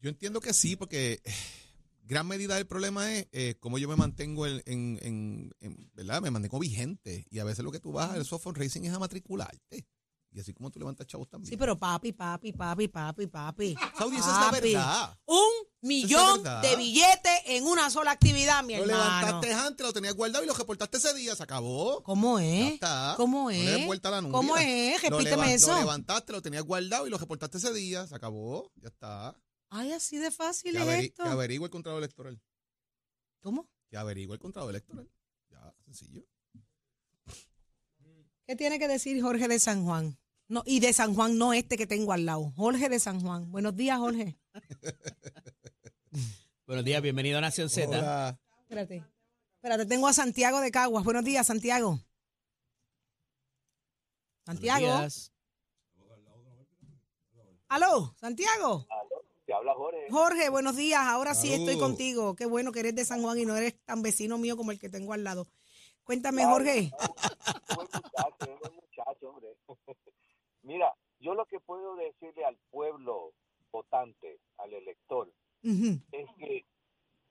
Yo 0.00 0.10
entiendo 0.10 0.40
que 0.40 0.52
sí, 0.52 0.76
porque 0.76 1.20
eh, 1.24 1.32
gran 2.04 2.26
medida 2.26 2.54
del 2.56 2.66
problema 2.66 3.12
es 3.12 3.26
eh, 3.32 3.56
cómo 3.60 3.78
yo 3.78 3.88
me 3.88 3.96
mantengo 3.96 4.46
en, 4.46 4.62
en- 4.66 4.98
en- 5.02 5.54
en- 5.60 5.90
¿verdad? 5.94 6.20
Me 6.22 6.30
mantengo 6.30 6.58
vigente. 6.58 7.26
Y 7.30 7.38
a 7.38 7.44
veces 7.44 7.64
lo 7.64 7.72
que 7.72 7.80
tú 7.80 7.92
vas 7.92 8.10
al 8.10 8.24
software 8.24 8.56
racing 8.58 8.82
es 8.82 8.92
a 8.92 8.98
matricularte. 8.98 9.86
Y 10.32 10.40
así 10.40 10.52
como 10.52 10.70
tú 10.70 10.78
levantas 10.78 11.06
chavos 11.06 11.30
también. 11.30 11.48
Sí, 11.48 11.56
pero 11.56 11.78
papi, 11.78 12.12
papi, 12.12 12.52
papi, 12.52 12.88
papi, 12.88 13.26
papi. 13.26 13.74
Saudi, 13.96 14.16
esa 14.18 14.32
es 14.34 14.40
la 14.46 14.50
verdad. 14.60 15.18
Un 15.24 15.48
millón 15.80 16.42
verdad. 16.42 16.60
de 16.60 16.76
billetes 16.76 17.40
en 17.46 17.64
una 17.64 17.88
sola 17.88 18.10
actividad, 18.10 18.62
mi 18.62 18.76
Lo 18.76 18.82
hermano. 18.84 19.02
levantaste 19.26 19.54
antes, 19.54 19.86
lo 19.86 19.94
tenías 19.94 20.12
guardado 20.14 20.44
y 20.44 20.46
lo 20.46 20.52
reportaste 20.52 20.98
ese 20.98 21.14
día, 21.14 21.34
se 21.34 21.42
acabó. 21.42 22.02
¿Cómo 22.02 22.38
Ya 22.38 22.44
es? 22.68 22.72
está. 22.74 23.14
¿Cómo 23.16 23.44
No 23.44 23.48
le 23.50 23.64
es? 23.64 23.76
des 23.78 23.86
vuelta 23.86 24.08
a 24.08 24.10
la 24.12 24.20
nubia. 24.20 24.32
¿Cómo 24.36 24.56
es? 24.58 25.02
Lo 25.04 25.18
Repíteme 25.18 25.54
eso. 25.54 25.72
Lo 25.72 25.78
levantaste, 25.80 26.32
lo 26.32 26.42
tenías 26.42 26.64
guardado 26.64 27.06
y 27.06 27.10
lo 27.10 27.16
reportaste 27.16 27.56
ese 27.56 27.72
día, 27.72 28.06
se 28.06 28.14
acabó. 28.14 28.70
Ya 28.76 28.88
está. 28.88 29.34
Ay, 29.68 29.92
así 29.92 30.18
de 30.18 30.30
fácil 30.30 30.72
Que, 30.72 30.78
es 30.78 30.84
averi- 30.84 31.04
esto. 31.06 31.22
que 31.24 31.28
averigüe 31.28 31.64
el 31.66 31.70
contrato 31.70 31.98
electoral. 31.98 32.40
¿Cómo? 33.40 33.68
Que 33.88 33.96
averigüe 33.96 34.34
el 34.34 34.40
contrato 34.40 34.70
electoral. 34.70 35.10
Ya, 35.50 35.74
sencillo. 35.84 36.22
¿Qué 38.46 38.56
tiene 38.56 38.78
que 38.78 38.88
decir 38.88 39.20
Jorge 39.20 39.48
de 39.48 39.58
San 39.58 39.84
Juan? 39.84 40.18
No, 40.48 40.62
y 40.64 40.78
de 40.78 40.92
San 40.92 41.14
Juan, 41.14 41.36
no 41.36 41.52
este 41.52 41.76
que 41.76 41.88
tengo 41.88 42.12
al 42.12 42.24
lado. 42.24 42.52
Jorge 42.56 42.88
de 42.88 43.00
San 43.00 43.20
Juan. 43.20 43.50
Buenos 43.50 43.74
días, 43.74 43.98
Jorge. 43.98 44.38
Buenos 46.66 46.84
días, 46.84 47.02
bienvenido 47.02 47.38
a 47.38 47.40
Nación 47.40 47.68
Z. 47.68 47.88
Hola. 47.88 48.40
Espérate. 48.60 49.04
Espérate, 49.56 49.86
tengo 49.86 50.06
a 50.06 50.12
Santiago 50.12 50.60
de 50.60 50.70
Caguas. 50.70 51.04
Buenos 51.04 51.24
días, 51.24 51.44
Santiago. 51.46 52.00
Santiago. 54.44 54.78
Días. 54.86 55.32
Aló, 57.68 58.14
Santiago. 58.20 58.86
Te 58.86 59.15
Jorge. 59.74 60.50
Buenos 60.50 60.76
días. 60.76 61.00
Ahora 61.06 61.34
sí 61.34 61.52
estoy 61.52 61.78
contigo. 61.78 62.36
Qué 62.36 62.46
bueno 62.46 62.72
que 62.72 62.80
eres 62.80 62.94
de 62.94 63.04
San 63.04 63.22
Juan 63.22 63.38
y 63.38 63.44
no 63.44 63.56
eres 63.56 63.78
tan 63.84 64.02
vecino 64.02 64.38
mío 64.38 64.56
como 64.56 64.70
el 64.70 64.78
que 64.78 64.88
tengo 64.88 65.12
al 65.12 65.24
lado. 65.24 65.46
Cuéntame, 66.04 66.44
Jorge. 66.44 66.90
Buen 67.76 67.88
muchacho, 67.92 68.58
buen 68.60 68.74
muchacho, 68.74 69.30
hombre. 69.30 69.56
Mira, 70.62 70.94
yo 71.18 71.34
lo 71.34 71.44
que 71.46 71.58
puedo 71.60 71.96
decirle 71.96 72.44
al 72.44 72.56
pueblo 72.70 73.32
votante, 73.72 74.38
al 74.58 74.72
elector, 74.72 75.32
es 75.62 76.28
que 76.38 76.64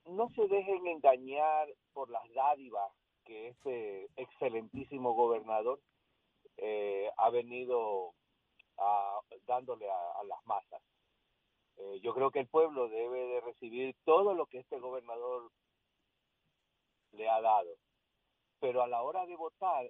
no 0.06 0.30
se 0.36 0.42
dejen 0.48 0.88
engañar 0.88 1.68
por 1.94 2.10
las 2.10 2.24
dádivas 2.34 2.92
que 3.24 3.48
este 3.48 4.10
excelentísimo 4.18 5.14
gobernador 5.14 5.80
eh, 6.58 7.10
ha 7.18 7.30
venido 7.30 8.14
ah, 8.78 9.20
a, 9.20 9.36
dándole 9.48 9.90
a 9.90 10.24
las 10.28 10.46
masas. 10.46 10.82
Eh, 11.78 12.00
yo 12.02 12.14
creo 12.14 12.32
que 12.32 12.40
el 12.40 12.48
pueblo 12.48 12.88
debe 12.90 13.26
de 13.28 13.42
recibir 13.42 13.96
todo 14.06 14.34
lo 14.34 14.46
que 14.46 14.60
este 14.60 14.80
gobernador 14.80 15.52
le 17.12 17.30
ha 17.30 17.42
dado, 17.42 17.78
pero 18.60 18.82
a 18.82 18.88
la 18.88 19.02
hora 19.02 19.26
de 19.26 19.36
votar, 19.36 19.90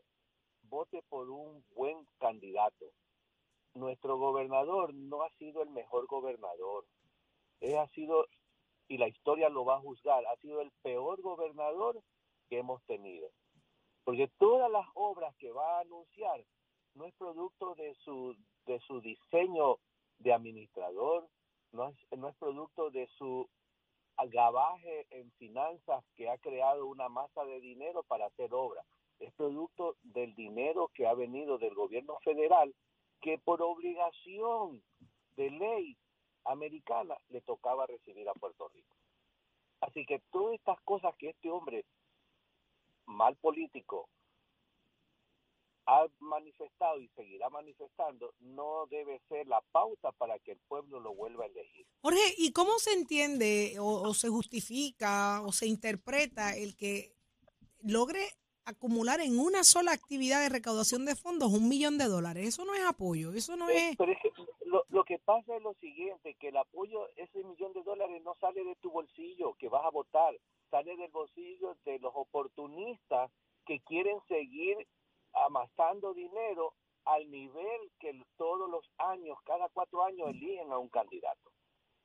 vote 0.63 1.01
por 1.09 1.29
un 1.29 1.63
buen 1.75 2.07
candidato. 2.19 2.85
Nuestro 3.73 4.17
gobernador 4.17 4.93
no 4.93 5.23
ha 5.23 5.29
sido 5.31 5.61
el 5.61 5.69
mejor 5.69 6.07
gobernador, 6.07 6.85
él 7.59 7.77
ha 7.77 7.87
sido, 7.89 8.25
y 8.87 8.97
la 8.97 9.07
historia 9.07 9.49
lo 9.49 9.65
va 9.65 9.75
a 9.75 9.81
juzgar, 9.81 10.25
ha 10.25 10.35
sido 10.37 10.61
el 10.61 10.71
peor 10.81 11.21
gobernador 11.21 12.01
que 12.49 12.59
hemos 12.59 12.83
tenido. 12.83 13.29
Porque 14.03 14.29
todas 14.37 14.71
las 14.71 14.87
obras 14.93 15.35
que 15.37 15.51
va 15.51 15.77
a 15.77 15.81
anunciar 15.81 16.45
no 16.93 17.05
es 17.05 17.13
producto 17.15 17.75
de 17.75 17.93
su, 17.95 18.35
de 18.65 18.79
su 18.81 19.01
diseño 19.01 19.77
de 20.19 20.33
administrador, 20.33 21.27
no 21.75 21.89
es, 21.89 21.95
no 22.17 22.29
es 22.29 22.35
producto 22.37 22.89
de 22.89 23.07
su 23.17 23.47
agabaje 24.17 25.05
en 25.09 25.31
finanzas 25.33 26.03
que 26.15 26.29
ha 26.29 26.37
creado 26.37 26.87
una 26.87 27.09
masa 27.09 27.43
de 27.43 27.59
dinero 27.59 28.03
para 28.03 28.27
hacer 28.27 28.53
obras. 28.53 28.85
Es 29.19 29.33
producto 29.33 29.97
del 30.03 30.33
dinero 30.35 30.89
que 30.93 31.07
ha 31.07 31.13
venido 31.13 31.57
del 31.57 31.73
gobierno 31.73 32.17
federal 32.23 32.73
que 33.21 33.37
por 33.37 33.61
obligación 33.61 34.83
de 35.35 35.49
ley 35.51 35.97
americana 36.45 37.15
le 37.29 37.41
tocaba 37.41 37.85
recibir 37.87 38.27
a 38.29 38.33
Puerto 38.33 38.67
Rico. 38.69 38.95
Así 39.81 40.05
que 40.05 40.21
todas 40.31 40.55
estas 40.55 40.79
cosas 40.81 41.13
que 41.17 41.29
este 41.29 41.49
hombre, 41.51 41.85
mal 43.05 43.35
político, 43.37 44.09
ha 45.87 46.07
manifestado 46.19 46.99
y 46.99 47.07
seguirá 47.09 47.49
manifestando, 47.49 48.33
no 48.39 48.87
debe 48.89 49.21
ser 49.29 49.47
la 49.47 49.61
pauta 49.71 50.11
para 50.13 50.39
que 50.39 50.53
el 50.53 50.59
pueblo 50.67 50.99
lo 50.99 51.13
vuelva 51.13 51.43
a 51.43 51.47
elegir. 51.47 51.85
Jorge, 52.01 52.33
¿y 52.37 52.51
cómo 52.51 52.79
se 52.79 52.93
entiende 52.93 53.75
o, 53.79 54.09
o 54.09 54.13
se 54.13 54.29
justifica 54.29 55.41
o 55.43 55.51
se 55.51 55.67
interpreta 55.67 56.55
el 56.55 56.75
que 56.75 57.13
logre 57.81 58.29
acumular 58.65 59.21
en 59.21 59.39
una 59.39 59.63
sola 59.63 59.91
actividad 59.91 60.41
de 60.41 60.49
recaudación 60.49 61.05
de 61.05 61.15
fondos 61.15 61.53
un 61.53 61.69
millón 61.69 61.97
de 61.99 62.05
dólares? 62.05 62.47
Eso 62.47 62.65
no 62.65 62.73
es 62.73 62.83
apoyo, 62.83 63.31
eso 63.33 63.55
no 63.55 63.69
es... 63.69 63.95
Pero 63.95 64.11
es 64.11 64.17
que 64.21 64.31
lo, 64.65 64.83
lo 64.89 65.03
que 65.03 65.19
pasa 65.19 65.55
es 65.55 65.61
lo 65.61 65.75
siguiente, 65.75 66.33
que 66.39 66.47
el 66.47 66.57
apoyo, 66.57 67.07
ese 67.15 67.43
millón 67.43 67.73
de 67.73 67.83
dólares 67.83 68.23
no 68.23 68.35
sale 68.41 68.63
de 68.63 68.75
tu 68.77 68.89
bolsillo, 68.89 69.53
que 69.59 69.69
vas 69.69 69.85
a 69.85 69.91
votar, 69.91 70.35
sale 70.71 70.97
del 70.97 71.11
bolsillo 71.11 71.77
de 71.85 71.99
los 71.99 72.11
oportunistas 72.15 73.31
que 73.67 73.79
quieren 73.81 74.17
seguir 74.27 74.87
amasando 75.35 76.13
dinero 76.13 76.73
al 77.05 77.29
nivel 77.29 77.91
que 77.99 78.19
todos 78.37 78.69
los 78.69 78.89
años, 78.97 79.37
cada 79.43 79.69
cuatro 79.69 80.03
años, 80.03 80.29
eligen 80.29 80.71
a 80.71 80.77
un 80.79 80.89
candidato. 80.89 81.51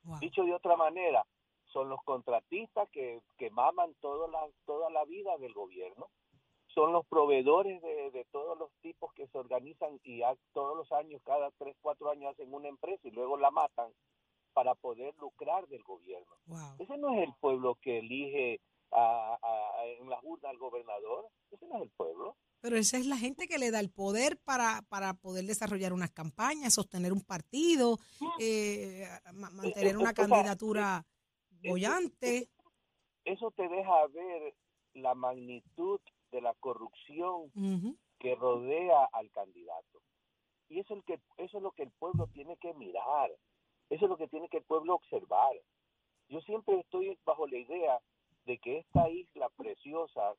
Wow. 0.03 0.19
Dicho 0.19 0.43
de 0.43 0.53
otra 0.53 0.75
manera, 0.75 1.25
son 1.65 1.89
los 1.89 2.03
contratistas 2.03 2.89
que, 2.91 3.21
que 3.37 3.49
maman 3.49 3.93
toda 4.01 4.27
la, 4.27 4.47
toda 4.65 4.89
la 4.89 5.05
vida 5.05 5.37
del 5.37 5.53
gobierno, 5.53 6.07
son 6.67 6.93
los 6.93 7.05
proveedores 7.07 7.81
de, 7.81 8.11
de 8.11 8.25
todos 8.25 8.57
los 8.57 8.71
tipos 8.81 9.11
que 9.13 9.27
se 9.27 9.37
organizan 9.37 9.99
y 10.03 10.21
a- 10.21 10.37
todos 10.53 10.75
los 10.77 10.91
años, 10.91 11.21
cada 11.23 11.51
tres, 11.51 11.75
cuatro 11.81 12.09
años 12.09 12.31
hacen 12.31 12.53
una 12.53 12.67
empresa 12.69 13.07
y 13.07 13.11
luego 13.11 13.37
la 13.37 13.51
matan 13.51 13.91
para 14.53 14.75
poder 14.75 15.15
lucrar 15.17 15.67
del 15.67 15.83
gobierno. 15.83 16.31
Wow. 16.45 16.75
Ese 16.79 16.97
no 16.97 17.13
es 17.13 17.27
el 17.27 17.33
pueblo 17.39 17.75
que 17.81 17.99
elige 17.99 18.59
a- 18.91 19.37
a- 19.41 19.85
en 19.85 20.09
las 20.09 20.19
urnas 20.23 20.49
al 20.51 20.57
gobernador, 20.57 21.27
ese 21.51 21.65
no 21.67 21.77
es 21.77 21.83
el 21.83 21.89
pueblo. 21.91 22.35
Pero 22.61 22.77
esa 22.77 22.97
es 22.97 23.07
la 23.07 23.17
gente 23.17 23.47
que 23.47 23.57
le 23.57 23.71
da 23.71 23.79
el 23.79 23.89
poder 23.89 24.37
para, 24.37 24.83
para 24.89 25.15
poder 25.15 25.45
desarrollar 25.45 25.93
unas 25.93 26.11
campañas, 26.11 26.73
sostener 26.75 27.11
un 27.11 27.21
partido, 27.21 27.97
eh, 28.39 29.07
ma- 29.33 29.49
mantener 29.49 29.97
una 29.97 30.13
candidatura 30.13 31.05
bollante. 31.63 32.49
Eso 33.25 33.51
te 33.51 33.67
deja 33.67 34.07
ver 34.07 34.53
la 34.93 35.15
magnitud 35.15 35.99
de 36.31 36.41
la 36.41 36.53
corrupción 36.55 37.51
que 38.19 38.35
rodea 38.35 39.05
al 39.13 39.29
candidato. 39.31 40.01
Y 40.69 40.79
eso 40.79 40.93
es, 40.93 40.99
el 40.99 41.03
que, 41.05 41.19
eso 41.37 41.57
es 41.57 41.63
lo 41.63 41.71
que 41.71 41.83
el 41.83 41.91
pueblo 41.91 42.27
tiene 42.27 42.55
que 42.57 42.73
mirar, 42.75 43.29
eso 43.89 44.05
es 44.05 44.09
lo 44.09 44.17
que 44.17 44.27
tiene 44.27 44.47
que 44.49 44.57
el 44.57 44.63
pueblo 44.63 44.95
observar. 44.95 45.53
Yo 46.29 46.39
siempre 46.41 46.79
estoy 46.79 47.17
bajo 47.25 47.45
la 47.47 47.57
idea 47.57 47.99
de 48.45 48.57
que 48.59 48.77
esta 48.79 49.09
isla 49.09 49.49
preciosa 49.49 50.33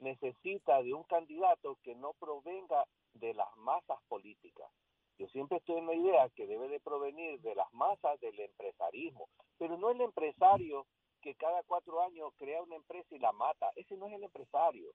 necesita 0.00 0.82
de 0.82 0.94
un 0.94 1.04
candidato 1.04 1.78
que 1.82 1.94
no 1.94 2.12
provenga 2.14 2.84
de 3.14 3.34
las 3.34 3.54
masas 3.56 3.98
políticas. 4.08 4.70
Yo 5.18 5.26
siempre 5.28 5.58
estoy 5.58 5.78
en 5.78 5.86
la 5.86 5.94
idea 5.94 6.28
que 6.30 6.46
debe 6.46 6.68
de 6.68 6.80
provenir 6.80 7.40
de 7.40 7.54
las 7.54 7.72
masas 7.72 8.20
del 8.20 8.38
empresarismo, 8.38 9.28
pero 9.58 9.76
no 9.76 9.90
el 9.90 10.00
empresario 10.00 10.86
que 11.20 11.34
cada 11.34 11.62
cuatro 11.64 12.00
años 12.02 12.32
crea 12.36 12.62
una 12.62 12.76
empresa 12.76 13.14
y 13.14 13.18
la 13.18 13.32
mata. 13.32 13.70
Ese 13.74 13.96
no 13.96 14.06
es 14.06 14.14
el 14.14 14.22
empresario. 14.22 14.92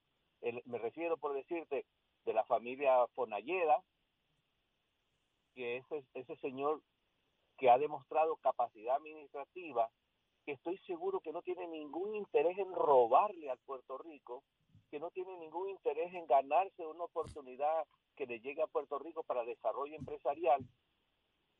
Me 0.65 0.77
refiero, 0.77 1.17
por 1.17 1.33
decirte, 1.33 1.85
de 2.25 2.33
la 2.33 2.45
familia 2.45 3.05
Fonalleda, 3.15 3.83
que 5.53 5.77
ese, 5.77 6.05
ese 6.13 6.35
señor 6.37 6.81
que 7.57 7.69
ha 7.69 7.77
demostrado 7.77 8.37
capacidad 8.37 8.95
administrativa, 8.95 9.89
que 10.45 10.53
estoy 10.53 10.77
seguro 10.79 11.19
que 11.19 11.31
no 11.31 11.41
tiene 11.41 11.67
ningún 11.67 12.15
interés 12.15 12.57
en 12.57 12.73
robarle 12.73 13.49
al 13.49 13.59
Puerto 13.59 13.97
Rico, 13.97 14.43
que 14.93 14.99
no 14.99 15.09
tiene 15.09 15.35
ningún 15.39 15.69
interés 15.69 16.13
en 16.13 16.27
ganarse 16.27 16.85
una 16.85 17.05
oportunidad 17.05 17.83
que 18.15 18.27
le 18.27 18.39
llegue 18.41 18.61
a 18.61 18.67
Puerto 18.67 18.99
Rico 18.99 19.23
para 19.23 19.43
desarrollo 19.43 19.95
empresarial. 19.95 20.63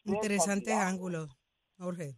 Interesantes 0.06 0.76
ángulos, 0.76 1.36
Jorge. 1.80 2.14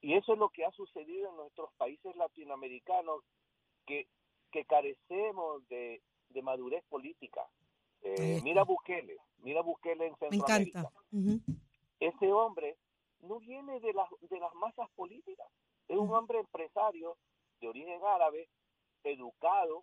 Y 0.00 0.14
eso 0.14 0.34
es 0.34 0.38
lo 0.38 0.48
que 0.50 0.64
ha 0.64 0.70
sucedido 0.70 1.30
en 1.30 1.36
nuestros 1.38 1.72
países 1.72 2.14
latinoamericanos, 2.14 3.24
que, 3.84 4.06
que 4.52 4.64
carecemos 4.64 5.66
de, 5.66 6.04
de 6.28 6.42
madurez 6.42 6.84
política. 6.88 7.44
Eh, 8.02 8.40
mira 8.44 8.62
Bukele, 8.62 9.16
mira 9.38 9.60
Bukele 9.62 10.06
en 10.06 10.12
Me 10.12 10.18
Centroamérica. 10.18 10.78
encanta. 10.78 11.00
Ujú. 11.10 11.40
Ese 11.98 12.32
hombre 12.32 12.76
no 13.22 13.40
viene 13.40 13.80
de 13.80 13.92
las, 13.92 14.08
de 14.20 14.38
las 14.38 14.54
masas 14.54 14.88
políticas, 14.94 15.48
es 15.88 15.96
un 15.96 16.14
hombre 16.14 16.38
empresario 16.38 17.16
de 17.60 17.66
origen 17.66 18.00
árabe, 18.04 18.48
educado. 19.02 19.82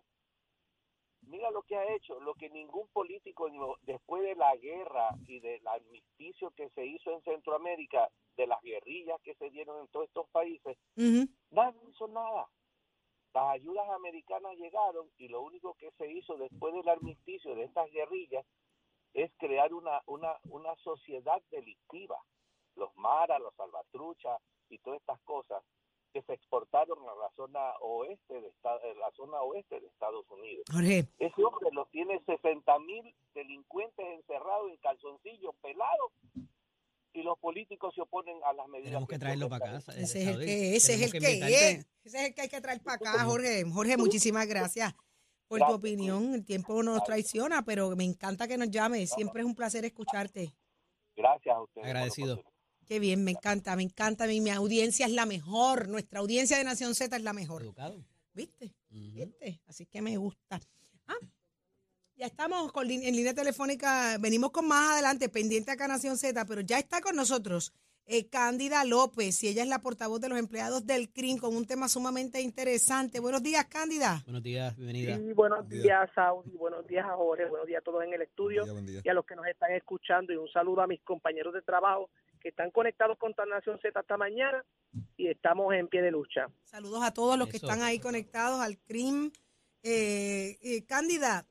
Mira 1.26 1.50
lo 1.50 1.62
que 1.62 1.76
ha 1.76 1.94
hecho, 1.94 2.18
lo 2.20 2.34
que 2.34 2.48
ningún 2.50 2.86
político 2.88 3.48
lo- 3.48 3.76
después 3.82 4.22
de 4.22 4.34
la 4.36 4.54
guerra 4.56 5.10
y 5.26 5.40
del 5.40 5.66
armisticio 5.66 6.50
que 6.52 6.70
se 6.70 6.86
hizo 6.86 7.10
en 7.12 7.22
Centroamérica, 7.22 8.08
de 8.36 8.46
las 8.46 8.60
guerrillas 8.62 9.20
que 9.22 9.34
se 9.34 9.50
dieron 9.50 9.80
en 9.80 9.88
todos 9.88 10.06
estos 10.06 10.28
países, 10.30 10.76
Ujú. 10.96 11.26
Nadie 11.50 11.80
hizo 11.88 12.06
nada. 12.08 12.48
Las 13.34 13.50
ayudas 13.54 13.88
americanas 13.90 14.56
llegaron 14.56 15.10
y 15.18 15.28
lo 15.28 15.42
único 15.42 15.74
que 15.74 15.90
se 15.92 16.10
hizo 16.10 16.36
después 16.36 16.74
del 16.74 16.88
armisticio 16.88 17.54
de 17.54 17.64
estas 17.64 17.90
guerrillas 17.90 18.46
es 19.14 19.30
crear 19.38 19.72
una, 19.74 20.02
una, 20.06 20.36
una 20.50 20.74
sociedad 20.76 21.42
delictiva. 21.50 22.18
Los 22.76 22.94
maras, 22.96 23.40
los 23.40 23.54
salvatruchas 23.54 24.38
y 24.68 24.78
todas 24.78 25.00
estas 25.00 25.20
cosas 25.22 25.62
que 26.16 26.22
se 26.22 26.32
exportaron 26.32 26.98
a 27.00 27.14
la 27.14 27.30
zona 27.36 27.60
oeste 27.82 28.40
de 28.40 28.48
eh, 28.48 28.94
la 28.98 29.10
zona 29.16 29.38
oeste 29.42 29.78
de 29.78 29.86
Estados 29.86 30.24
Unidos. 30.30 30.64
Jorge, 30.72 31.06
Ese 31.18 31.44
hombre 31.44 31.68
lo 31.72 31.84
tiene 31.92 32.18
60 32.24 32.78
mil 32.78 33.14
delincuentes 33.34 34.06
encerrados 34.14 34.70
en 34.70 34.78
calzoncillos 34.78 35.54
pelados 35.60 36.12
y 37.12 37.22
los 37.22 37.38
políticos 37.38 37.94
se 37.94 38.00
oponen 38.00 38.38
a 38.44 38.54
las 38.54 38.66
medidas. 38.68 38.92
Tenemos 38.92 39.08
que 39.10 39.18
traerlo 39.18 39.50
para 39.50 39.72
casa. 39.72 39.92
eh, 39.92 40.04
ese 40.04 40.22
es 40.22 40.28
el 40.28 40.38
que, 40.38 40.76
ese 40.76 40.94
es 40.94 41.02
el 41.02 41.20
que 41.20 41.38
es. 41.38 41.86
Ese 42.04 42.18
es 42.18 42.28
el 42.28 42.34
que 42.34 42.40
hay 42.40 42.48
que 42.48 42.60
traer 42.62 42.80
para 42.82 42.96
acá, 42.96 43.24
Jorge. 43.24 43.64
Jorge, 43.70 43.98
muchísimas 43.98 44.46
gracias 44.46 44.94
por 45.48 45.60
tu 45.60 45.72
opinión. 45.74 46.32
El 46.32 46.46
tiempo 46.46 46.82
nos 46.82 47.04
traiciona, 47.04 47.62
pero 47.62 47.94
me 47.94 48.04
encanta 48.04 48.48
que 48.48 48.56
nos 48.56 48.70
llames. 48.70 49.10
Siempre 49.10 49.42
es 49.42 49.46
un 49.46 49.54
placer 49.54 49.84
escucharte. 49.84 50.54
Gracias 51.14 51.54
a 51.54 51.60
ustedes. 51.60 51.86
Agradecido. 51.86 52.42
Qué 52.86 52.98
bien, 53.00 53.24
me 53.24 53.32
encanta, 53.32 53.74
me 53.76 53.82
encanta. 53.82 54.26
Mi, 54.26 54.40
mi 54.40 54.50
audiencia 54.50 55.06
es 55.06 55.12
la 55.12 55.26
mejor. 55.26 55.88
Nuestra 55.88 56.20
audiencia 56.20 56.56
de 56.58 56.64
Nación 56.64 56.94
Z 56.94 57.16
es 57.16 57.22
la 57.22 57.32
mejor. 57.32 57.62
Educado. 57.62 58.04
¿Viste? 58.32 58.72
¿Viste? 58.90 59.60
Así 59.66 59.86
que 59.86 60.00
me 60.02 60.16
gusta. 60.16 60.60
Ah, 61.08 61.14
ya 62.16 62.26
estamos 62.26 62.70
con, 62.72 62.86
lin- 62.86 63.02
en 63.04 63.16
línea 63.16 63.34
telefónica. 63.34 64.16
Venimos 64.18 64.50
con 64.50 64.66
más 64.68 64.92
adelante, 64.92 65.28
pendiente 65.28 65.70
acá 65.72 65.88
Nación 65.88 66.16
Z, 66.16 66.44
pero 66.46 66.60
ya 66.60 66.78
está 66.78 67.00
con 67.00 67.16
nosotros 67.16 67.72
eh, 68.08 68.28
Cándida 68.28 68.84
López 68.84 69.42
y 69.42 69.48
ella 69.48 69.62
es 69.64 69.68
la 69.68 69.80
portavoz 69.80 70.20
de 70.20 70.28
los 70.28 70.38
empleados 70.38 70.86
del 70.86 71.10
CRIM 71.10 71.38
con 71.38 71.56
un 71.56 71.66
tema 71.66 71.88
sumamente 71.88 72.40
interesante. 72.40 73.18
Buenos 73.20 73.42
días, 73.42 73.64
Cándida. 73.66 74.22
Buenos 74.26 74.42
días, 74.44 74.76
bienvenida. 74.76 75.16
Sí, 75.16 75.32
buenos 75.32 75.58
Buen 75.66 75.70
día. 75.70 75.82
días, 75.82 76.10
Saudi. 76.14 76.50
Buenos 76.52 76.86
días 76.86 77.04
a 77.04 77.16
Jorge. 77.16 77.46
Buenos 77.46 77.66
días 77.66 77.80
a 77.80 77.84
todos 77.84 78.04
en 78.04 78.12
el 78.14 78.22
estudio 78.22 78.62
Buen 78.62 78.66
día, 78.66 78.72
buen 78.74 78.86
día. 78.86 79.02
y 79.04 79.08
a 79.08 79.14
los 79.14 79.26
que 79.26 79.34
nos 79.34 79.46
están 79.46 79.72
escuchando. 79.72 80.32
Y 80.32 80.36
un 80.36 80.48
saludo 80.48 80.82
a 80.82 80.86
mis 80.86 81.00
compañeros 81.02 81.52
de 81.52 81.62
trabajo 81.62 82.08
que 82.40 82.48
están 82.48 82.70
conectados 82.70 83.18
con 83.18 83.34
Nación 83.48 83.78
Z 83.80 83.98
esta 83.98 84.16
mañana 84.16 84.64
y 85.16 85.28
estamos 85.28 85.74
en 85.74 85.88
pie 85.88 86.02
de 86.02 86.10
lucha. 86.10 86.46
Saludos 86.64 87.02
a 87.02 87.12
todos 87.12 87.38
los 87.38 87.48
que 87.48 87.56
Eso. 87.58 87.66
están 87.66 87.82
ahí 87.82 87.98
conectados 87.98 88.60
al 88.60 88.78
CRIM. 88.78 89.30
Eh, 89.82 90.58
eh, 90.62 90.84
Cándida, 90.86 91.46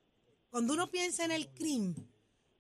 cuando 0.50 0.74
uno 0.74 0.90
piensa 0.90 1.26
en 1.26 1.32
el 1.32 1.48
crimen, 1.54 1.96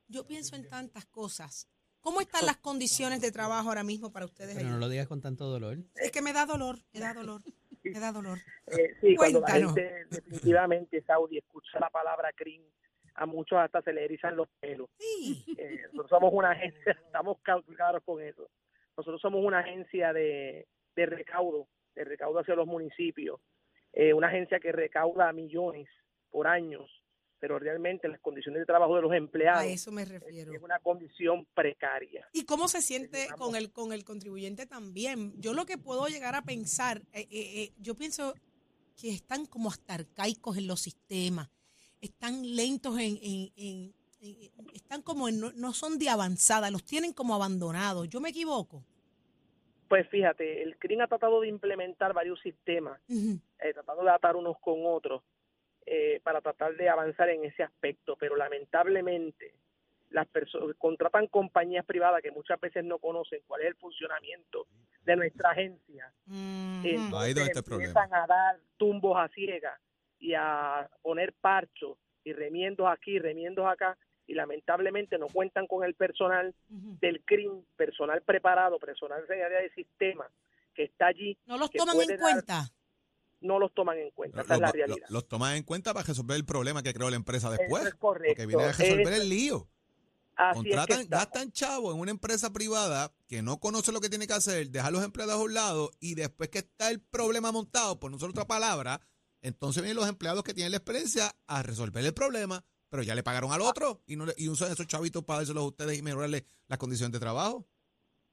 yo 0.07 0.25
pienso 0.25 0.55
en 0.55 0.67
tantas 0.67 1.05
cosas. 1.05 1.67
¿Cómo 1.99 2.21
están 2.21 2.45
las 2.45 2.57
condiciones 2.57 3.19
de 3.19 3.31
trabajo 3.31 3.69
ahora 3.69 3.83
mismo 3.83 4.11
para 4.11 4.25
ustedes? 4.25 4.55
Pero 4.55 4.69
no 4.69 4.77
lo 4.77 4.89
digas 4.89 5.07
con 5.07 5.21
tanto 5.21 5.45
dolor. 5.49 5.79
Es 5.95 6.11
que 6.11 6.21
me 6.21 6.33
da 6.33 6.45
dolor, 6.45 6.77
me 6.93 6.99
da 6.99 7.13
dolor, 7.13 7.41
me 7.83 7.99
da 7.99 8.11
dolor. 8.11 8.37
Eh, 8.67 8.95
sí, 8.99 9.15
cuando 9.15 9.41
la 9.41 9.45
Cuéntanos. 9.45 9.75
gente 9.75 10.05
definitivamente, 10.09 11.03
Saudi, 11.03 11.37
escucha 11.37 11.79
la 11.79 11.89
palabra 11.91 12.31
CRIM, 12.33 12.63
a 13.15 13.25
muchos 13.25 13.57
hasta 13.57 13.81
se 13.81 13.93
le 13.93 14.03
erizan 14.05 14.35
los 14.35 14.47
pelos. 14.59 14.89
Sí. 14.99 15.43
Eh, 15.57 15.81
nosotros 15.93 16.09
somos 16.09 16.33
una 16.33 16.51
agencia, 16.51 16.91
estamos 17.05 17.37
claros 17.41 18.03
con 18.03 18.21
eso. 18.21 18.49
Nosotros 18.97 19.21
somos 19.21 19.43
una 19.43 19.59
agencia 19.59 20.13
de, 20.13 20.67
de 20.95 21.05
recaudo, 21.05 21.67
de 21.95 22.03
recaudo 22.03 22.39
hacia 22.39 22.55
los 22.55 22.67
municipios. 22.67 23.39
Eh, 23.93 24.13
una 24.13 24.27
agencia 24.27 24.59
que 24.59 24.71
recauda 24.71 25.31
millones 25.31 25.87
por 26.29 26.47
años, 26.47 26.89
pero 27.39 27.59
realmente 27.59 28.07
las 28.09 28.19
condiciones 28.19 28.59
de 28.59 28.65
trabajo 28.65 28.95
de 28.95 29.01
los 29.01 29.13
empleados 29.13 29.61
A 29.61 29.67
eso 29.67 29.91
me 29.91 30.03
refiero. 30.03 30.53
es 30.53 30.61
una 30.61 30.79
condición 30.79 31.45
precaria. 31.53 32.27
¿Y 32.33 32.45
cómo 32.45 32.67
se 32.67 32.81
siente 32.81 33.27
con 33.37 33.55
el 33.55 33.71
con 33.71 33.93
el 33.93 34.03
contribuyente 34.03 34.65
también? 34.65 35.33
Yo 35.39 35.53
lo 35.53 35.65
que 35.65 35.77
puedo 35.77 36.07
llegar 36.07 36.35
a 36.35 36.41
pensar, 36.41 37.01
eh, 37.13 37.71
yo 37.77 37.95
pienso 37.95 38.33
que 38.95 39.09
están 39.09 39.45
como 39.45 39.69
hasta 39.69 39.93
arcaicos 39.93 40.57
en 40.57 40.67
los 40.67 40.81
sistemas, 40.81 41.49
están 42.05 42.55
lentos 42.55 42.97
en, 42.99 43.17
en- 43.21 43.51
en- 43.55 43.93
en- 44.21 44.51
están 44.73 45.01
como 45.01 45.27
en- 45.29 45.39
no, 45.39 45.51
no 45.53 45.73
son 45.73 45.97
de 45.99 46.09
avanzada, 46.09 46.71
los 46.71 46.83
tienen 46.83 47.13
como 47.13 47.35
abandonados. 47.35 48.07
¿Yo 48.09 48.19
me 48.21 48.29
equivoco? 48.29 48.83
Pues 49.87 50.07
fíjate, 50.09 50.63
el 50.63 50.77
CRIM 50.77 51.01
ha 51.01 51.07
tratado 51.07 51.41
de 51.41 51.47
implementar 51.47 52.11
varios 52.13 52.39
sistemas, 52.41 52.99
eh, 53.07 53.73
tratando 53.73 54.03
de 54.03 54.09
atar 54.11 54.35
unos 54.35 54.57
con 54.59 54.79
otros 54.85 55.21
eh, 55.85 56.19
para 56.23 56.41
tratar 56.41 56.75
de 56.75 56.89
avanzar 56.89 57.29
en 57.29 57.45
ese 57.45 57.61
aspecto, 57.61 58.15
pero 58.19 58.35
lamentablemente 58.35 59.53
las 60.09 60.27
personas 60.27 60.75
contratan 60.79 61.27
compañías 61.27 61.85
privadas 61.85 62.23
que 62.23 62.31
muchas 62.31 62.59
veces 62.59 62.83
no 62.83 62.97
conocen 62.97 63.41
cuál 63.45 63.61
es 63.61 63.67
el 63.67 63.75
funcionamiento 63.75 64.65
de 65.03 65.15
nuestra 65.15 65.51
agencia. 65.51 66.11
Ujú. 66.25 66.35
Entonces 66.83 67.13
Ahí 67.19 67.33
donde 67.35 67.51
está 67.51 67.59
el 67.59 67.73
empiezan 67.81 68.13
a 68.15 68.25
dar 68.25 68.59
tumbos 68.77 69.15
a 69.17 69.27
ciegas 69.29 69.79
y 70.25 70.33
a 70.33 70.89
poner 71.03 71.33
parchos 71.33 71.97
y 72.23 72.33
remiendos 72.33 72.87
aquí, 72.91 73.19
remiendos 73.19 73.67
acá, 73.67 73.97
y 74.27 74.33
lamentablemente 74.33 75.17
no 75.19 75.27
cuentan 75.27 75.67
con 75.67 75.83
el 75.83 75.93
personal 75.93 76.55
del 76.69 77.21
CRIM, 77.25 77.63
personal 77.77 78.21
preparado, 78.23 78.79
personal 78.79 79.25
de 79.27 79.43
área 79.43 79.61
de 79.61 79.69
sistema 79.73 80.25
que 80.73 80.83
está 80.85 81.07
allí, 81.07 81.37
¿No 81.45 81.57
los 81.57 81.69
que 81.69 81.77
toman 81.77 82.01
en 82.01 82.07
dar- 82.07 82.19
cuenta? 82.19 82.71
no 83.41 83.59
los 83.59 83.71
toman 83.73 83.99
en 83.99 84.09
cuenta, 84.11 84.37
Los, 84.37 84.45
esa 84.45 84.55
es 84.55 84.61
la 84.61 84.71
realidad. 84.71 85.07
los 85.09 85.27
toman 85.27 85.55
en 85.57 85.63
cuenta 85.63 85.93
para 85.93 86.05
resolver 86.07 86.35
el 86.37 86.45
problema 86.45 86.81
que 86.81 86.93
creó 86.93 87.09
la 87.11 87.15
empresa 87.17 87.51
después. 87.51 87.81
Eso 87.83 87.89
es 87.89 87.95
correcto. 87.95 88.33
Porque 88.35 88.45
viene 88.47 88.63
a 88.63 88.71
resolver 88.71 89.13
Eso- 89.13 89.21
el 89.21 89.29
lío. 89.29 89.67
Así 90.37 90.59
es 90.59 90.63
que 90.65 90.69
Contratan, 90.71 91.01
estamos. 91.01 91.23
gastan 91.23 91.51
chavo 91.51 91.93
en 91.93 91.99
una 91.99 92.11
empresa 92.11 92.51
privada 92.51 93.13
que 93.29 93.41
no 93.43 93.59
conoce 93.59 93.91
lo 93.93 94.01
que 94.01 94.09
tiene 94.09 94.25
que 94.27 94.33
hacer, 94.33 94.67
deja 94.69 94.87
a 94.87 94.91
los 94.91 95.03
empleados 95.03 95.35
a 95.35 95.43
un 95.43 95.53
lado 95.53 95.91
y 96.01 96.15
después 96.15 96.49
que 96.49 96.57
está 96.57 96.89
el 96.89 96.99
problema 96.99 97.51
montado, 97.53 97.99
por 97.99 98.09
no 98.09 98.17
usar 98.17 98.31
otra 98.31 98.45
palabra, 98.45 98.99
entonces 99.45 99.83
vienen 99.83 99.97
los 99.97 100.09
empleados 100.09 100.43
que 100.43 100.53
tienen 100.53 100.71
la 100.71 100.77
experiencia 100.77 101.31
a 101.47 101.63
resolver 101.63 102.03
el 102.03 102.13
problema, 102.13 102.63
pero 102.89 103.03
ya 103.03 103.15
le 103.15 103.23
pagaron 103.23 103.51
al 103.51 103.61
otro 103.61 104.01
y 104.07 104.15
no 104.15 104.25
le- 104.25 104.33
y 104.37 104.49
usan 104.49 104.71
esos 104.71 104.87
chavitos 104.87 105.23
para 105.23 105.39
dárselos 105.39 105.63
a 105.63 105.67
ustedes 105.67 105.97
y 105.97 106.01
mejorarle 106.01 106.43
las 106.67 106.77
condiciones 106.79 107.13
de 107.13 107.19
trabajo. 107.19 107.65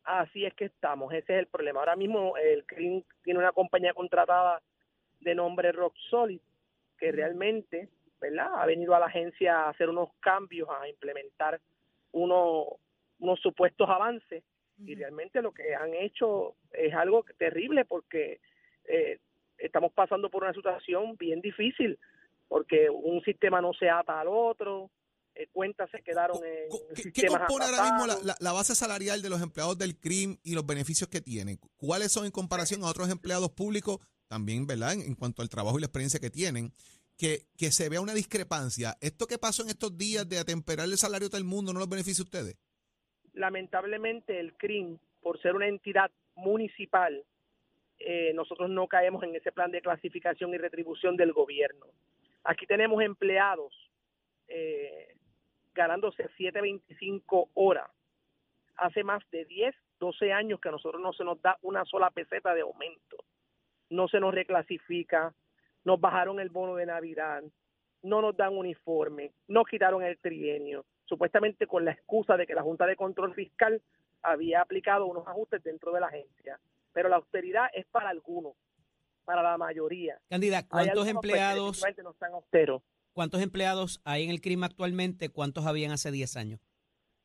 Así 0.04 0.44
es 0.44 0.54
que 0.54 0.64
estamos, 0.64 1.12
ese 1.12 1.34
es 1.34 1.38
el 1.40 1.46
problema. 1.46 1.80
Ahora 1.80 1.96
mismo 1.96 2.36
el 2.36 2.64
CRIM 2.64 3.04
tiene 3.22 3.38
una 3.38 3.52
compañía 3.52 3.94
contratada 3.94 4.60
de 5.20 5.34
nombre 5.34 5.70
Rock 5.70 5.94
Solid, 6.10 6.40
que 6.98 7.12
realmente, 7.12 7.88
¿verdad? 8.20 8.48
Ha 8.56 8.66
venido 8.66 8.94
a 8.94 8.98
la 9.00 9.06
agencia 9.06 9.60
a 9.60 9.70
hacer 9.70 9.88
unos 9.88 10.10
cambios, 10.20 10.68
a 10.68 10.88
implementar 10.88 11.60
unos, 12.10 12.66
unos 13.20 13.40
supuestos 13.40 13.88
avances, 13.88 14.42
y 14.84 14.94
realmente 14.96 15.40
lo 15.42 15.52
que 15.52 15.74
han 15.74 15.94
hecho 15.94 16.56
es 16.72 16.92
algo 16.94 17.24
terrible 17.38 17.84
porque 17.84 18.40
eh, 18.84 19.18
estamos 19.64 19.92
pasando 19.92 20.30
por 20.30 20.42
una 20.44 20.52
situación 20.52 21.16
bien 21.16 21.40
difícil, 21.40 21.98
porque 22.48 22.88
un 22.90 23.22
sistema 23.22 23.60
no 23.60 23.72
se 23.72 23.88
ata 23.88 24.20
al 24.20 24.28
otro, 24.28 24.90
eh, 25.34 25.46
cuentas 25.52 25.90
se 25.90 26.02
quedaron 26.02 26.36
en 26.44 26.68
¿Qué, 26.94 26.94
qué 26.94 27.02
sistemas 27.02 27.40
compone 27.48 27.64
ahora 27.64 27.82
mismo 27.84 28.06
la, 28.06 28.16
la- 28.22 28.36
la 28.38 28.52
base 28.52 28.74
salarial 28.74 29.22
de 29.22 29.30
los 29.30 29.40
empleados 29.40 29.78
del 29.78 29.98
CRIM 29.98 30.36
y 30.42 30.54
los 30.54 30.66
beneficios 30.66 31.08
que 31.08 31.20
tienen? 31.22 31.58
¿Cuáles 31.76 32.12
son 32.12 32.26
en 32.26 32.30
comparación 32.30 32.82
a 32.84 32.88
otros 32.90 33.08
empleados 33.10 33.50
públicos? 33.50 33.98
También, 34.28 34.66
¿verdad? 34.66 34.92
En, 34.94 35.00
en 35.02 35.14
cuanto 35.14 35.40
al 35.42 35.48
trabajo 35.48 35.78
y 35.78 35.80
la 35.80 35.86
experiencia 35.86 36.20
que 36.20 36.30
tienen, 36.30 36.72
que, 37.16 37.46
que 37.56 37.70
se 37.70 37.88
vea 37.88 38.00
una 38.00 38.14
discrepancia. 38.14 38.96
¿Esto 39.00 39.26
que 39.26 39.38
pasó 39.38 39.62
en 39.62 39.68
estos 39.70 39.96
días 39.96 40.28
de 40.28 40.38
atemperar 40.38 40.86
el 40.86 40.96
salario 40.98 41.28
del 41.28 41.44
mundo 41.44 41.72
no 41.72 41.78
los 41.78 41.88
beneficia 41.88 42.22
a 42.22 42.24
ustedes? 42.24 42.56
lamentablemente 43.34 44.38
el 44.40 44.52
CRIM, 44.54 44.98
por 45.22 45.40
ser 45.40 45.54
una 45.54 45.66
entidad 45.68 46.10
municipal, 46.34 47.24
eh, 48.04 48.32
nosotros 48.34 48.70
no 48.70 48.86
caemos 48.88 49.22
en 49.22 49.34
ese 49.34 49.52
plan 49.52 49.70
de 49.70 49.80
clasificación 49.80 50.52
y 50.54 50.58
retribución 50.58 51.16
del 51.16 51.32
gobierno. 51.32 51.86
Aquí 52.44 52.66
tenemos 52.66 53.02
empleados 53.02 53.74
eh, 54.48 55.14
ganándose 55.74 56.28
7.25 56.38 57.50
horas. 57.54 57.90
Hace 58.76 59.04
más 59.04 59.22
de 59.30 59.44
10, 59.44 59.74
12 60.00 60.32
años 60.32 60.60
que 60.60 60.68
a 60.68 60.72
nosotros 60.72 61.00
no 61.00 61.12
se 61.12 61.24
nos 61.24 61.40
da 61.40 61.58
una 61.62 61.84
sola 61.84 62.10
peseta 62.10 62.54
de 62.54 62.62
aumento. 62.62 63.24
No 63.90 64.08
se 64.08 64.20
nos 64.20 64.34
reclasifica, 64.34 65.34
nos 65.84 66.00
bajaron 66.00 66.40
el 66.40 66.48
bono 66.48 66.74
de 66.76 66.86
Navidad, 66.86 67.42
no 68.02 68.20
nos 68.20 68.36
dan 68.36 68.56
uniforme, 68.56 69.32
nos 69.48 69.66
quitaron 69.66 70.02
el 70.02 70.18
trienio, 70.18 70.84
supuestamente 71.04 71.66
con 71.66 71.84
la 71.84 71.92
excusa 71.92 72.36
de 72.36 72.46
que 72.46 72.54
la 72.54 72.62
Junta 72.62 72.86
de 72.86 72.96
Control 72.96 73.34
Fiscal 73.34 73.80
había 74.22 74.60
aplicado 74.60 75.06
unos 75.06 75.26
ajustes 75.26 75.62
dentro 75.62 75.92
de 75.92 76.00
la 76.00 76.06
agencia. 76.06 76.58
Pero 76.92 77.08
la 77.08 77.16
austeridad 77.16 77.66
es 77.74 77.86
para 77.86 78.10
algunos, 78.10 78.54
para 79.24 79.42
la 79.42 79.56
mayoría. 79.56 80.18
Candida, 80.28 80.66
¿cuántos 80.66 81.04
pues, 81.04 81.10
empleados, 81.10 81.84
no 82.02 82.10
están 82.10 82.32
austeros. 82.34 82.82
cuántos 83.12 83.40
empleados 83.40 84.00
hay 84.04 84.24
en 84.24 84.30
el 84.30 84.40
crimen 84.40 84.64
actualmente? 84.64 85.28
¿Cuántos 85.30 85.66
habían 85.66 85.92
hace 85.92 86.10
10 86.10 86.36
años? 86.36 86.60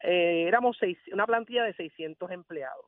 Eh, 0.02 0.46
éramos 0.48 0.78
seis, 0.80 0.98
una 1.12 1.26
plantilla 1.26 1.64
de 1.64 1.74
600 1.74 2.32
empleados. 2.32 2.86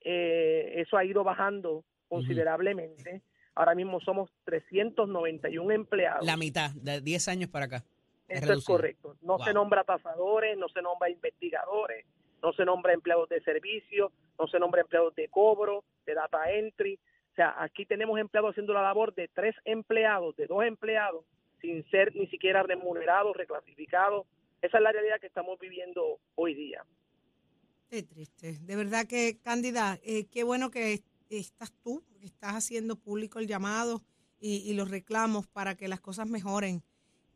Eh, 0.00 0.74
eso 0.76 0.96
ha 0.96 1.04
ido 1.04 1.24
bajando 1.24 1.84
considerablemente. 2.08 3.22
Ahora 3.54 3.74
mismo 3.74 4.00
somos 4.00 4.30
391 4.44 5.72
empleados. 5.72 6.24
La 6.24 6.36
mitad, 6.36 6.70
de 6.72 7.00
10 7.00 7.28
años 7.28 7.50
para 7.50 7.64
acá. 7.64 7.84
Es 8.28 8.36
Eso 8.36 8.44
es 8.44 8.48
reducido. 8.48 8.76
correcto. 8.76 9.16
No 9.22 9.38
se 9.38 9.52
nombra 9.52 9.84
tasadores, 9.84 10.58
no 10.58 10.68
se 10.68 10.82
nombra 10.82 11.08
investigadores, 11.08 12.04
no 12.42 12.52
se 12.52 12.64
nombra 12.64 12.92
empleados 12.92 13.28
de 13.28 13.40
servicio, 13.40 14.12
no 14.38 14.46
se 14.46 14.58
nombra 14.58 14.82
empleados 14.82 15.14
de 15.14 15.28
cobro, 15.28 15.84
de 16.04 16.14
data 16.14 16.50
entry. 16.50 16.98
O 17.32 17.34
sea, 17.34 17.54
aquí 17.58 17.84
tenemos 17.86 18.18
empleados 18.18 18.50
haciendo 18.50 18.72
la 18.72 18.82
labor 18.82 19.14
de 19.14 19.28
tres 19.28 19.54
empleados, 19.64 20.36
de 20.36 20.46
dos 20.46 20.64
empleados, 20.64 21.24
sin 21.60 21.88
ser 21.90 22.14
ni 22.14 22.26
siquiera 22.28 22.62
remunerados, 22.62 23.36
reclasificados. 23.36 24.26
Esa 24.62 24.78
es 24.78 24.82
la 24.82 24.92
realidad 24.92 25.20
que 25.20 25.26
estamos 25.26 25.58
viviendo 25.58 26.18
hoy 26.34 26.54
día. 26.54 26.84
Qué 27.90 28.02
triste. 28.02 28.58
De 28.62 28.76
verdad 28.76 29.06
que, 29.06 29.38
Cándida, 29.42 29.98
eh, 30.02 30.26
qué 30.26 30.44
bueno 30.44 30.70
que 30.70 31.02
estás 31.30 31.72
tú, 31.82 32.02
que 32.20 32.26
estás 32.26 32.54
haciendo 32.54 32.96
público 32.96 33.38
el 33.38 33.46
llamado 33.46 34.02
y, 34.40 34.68
y 34.68 34.74
los 34.74 34.90
reclamos 34.90 35.46
para 35.46 35.76
que 35.76 35.88
las 35.88 36.00
cosas 36.00 36.26
mejoren. 36.28 36.82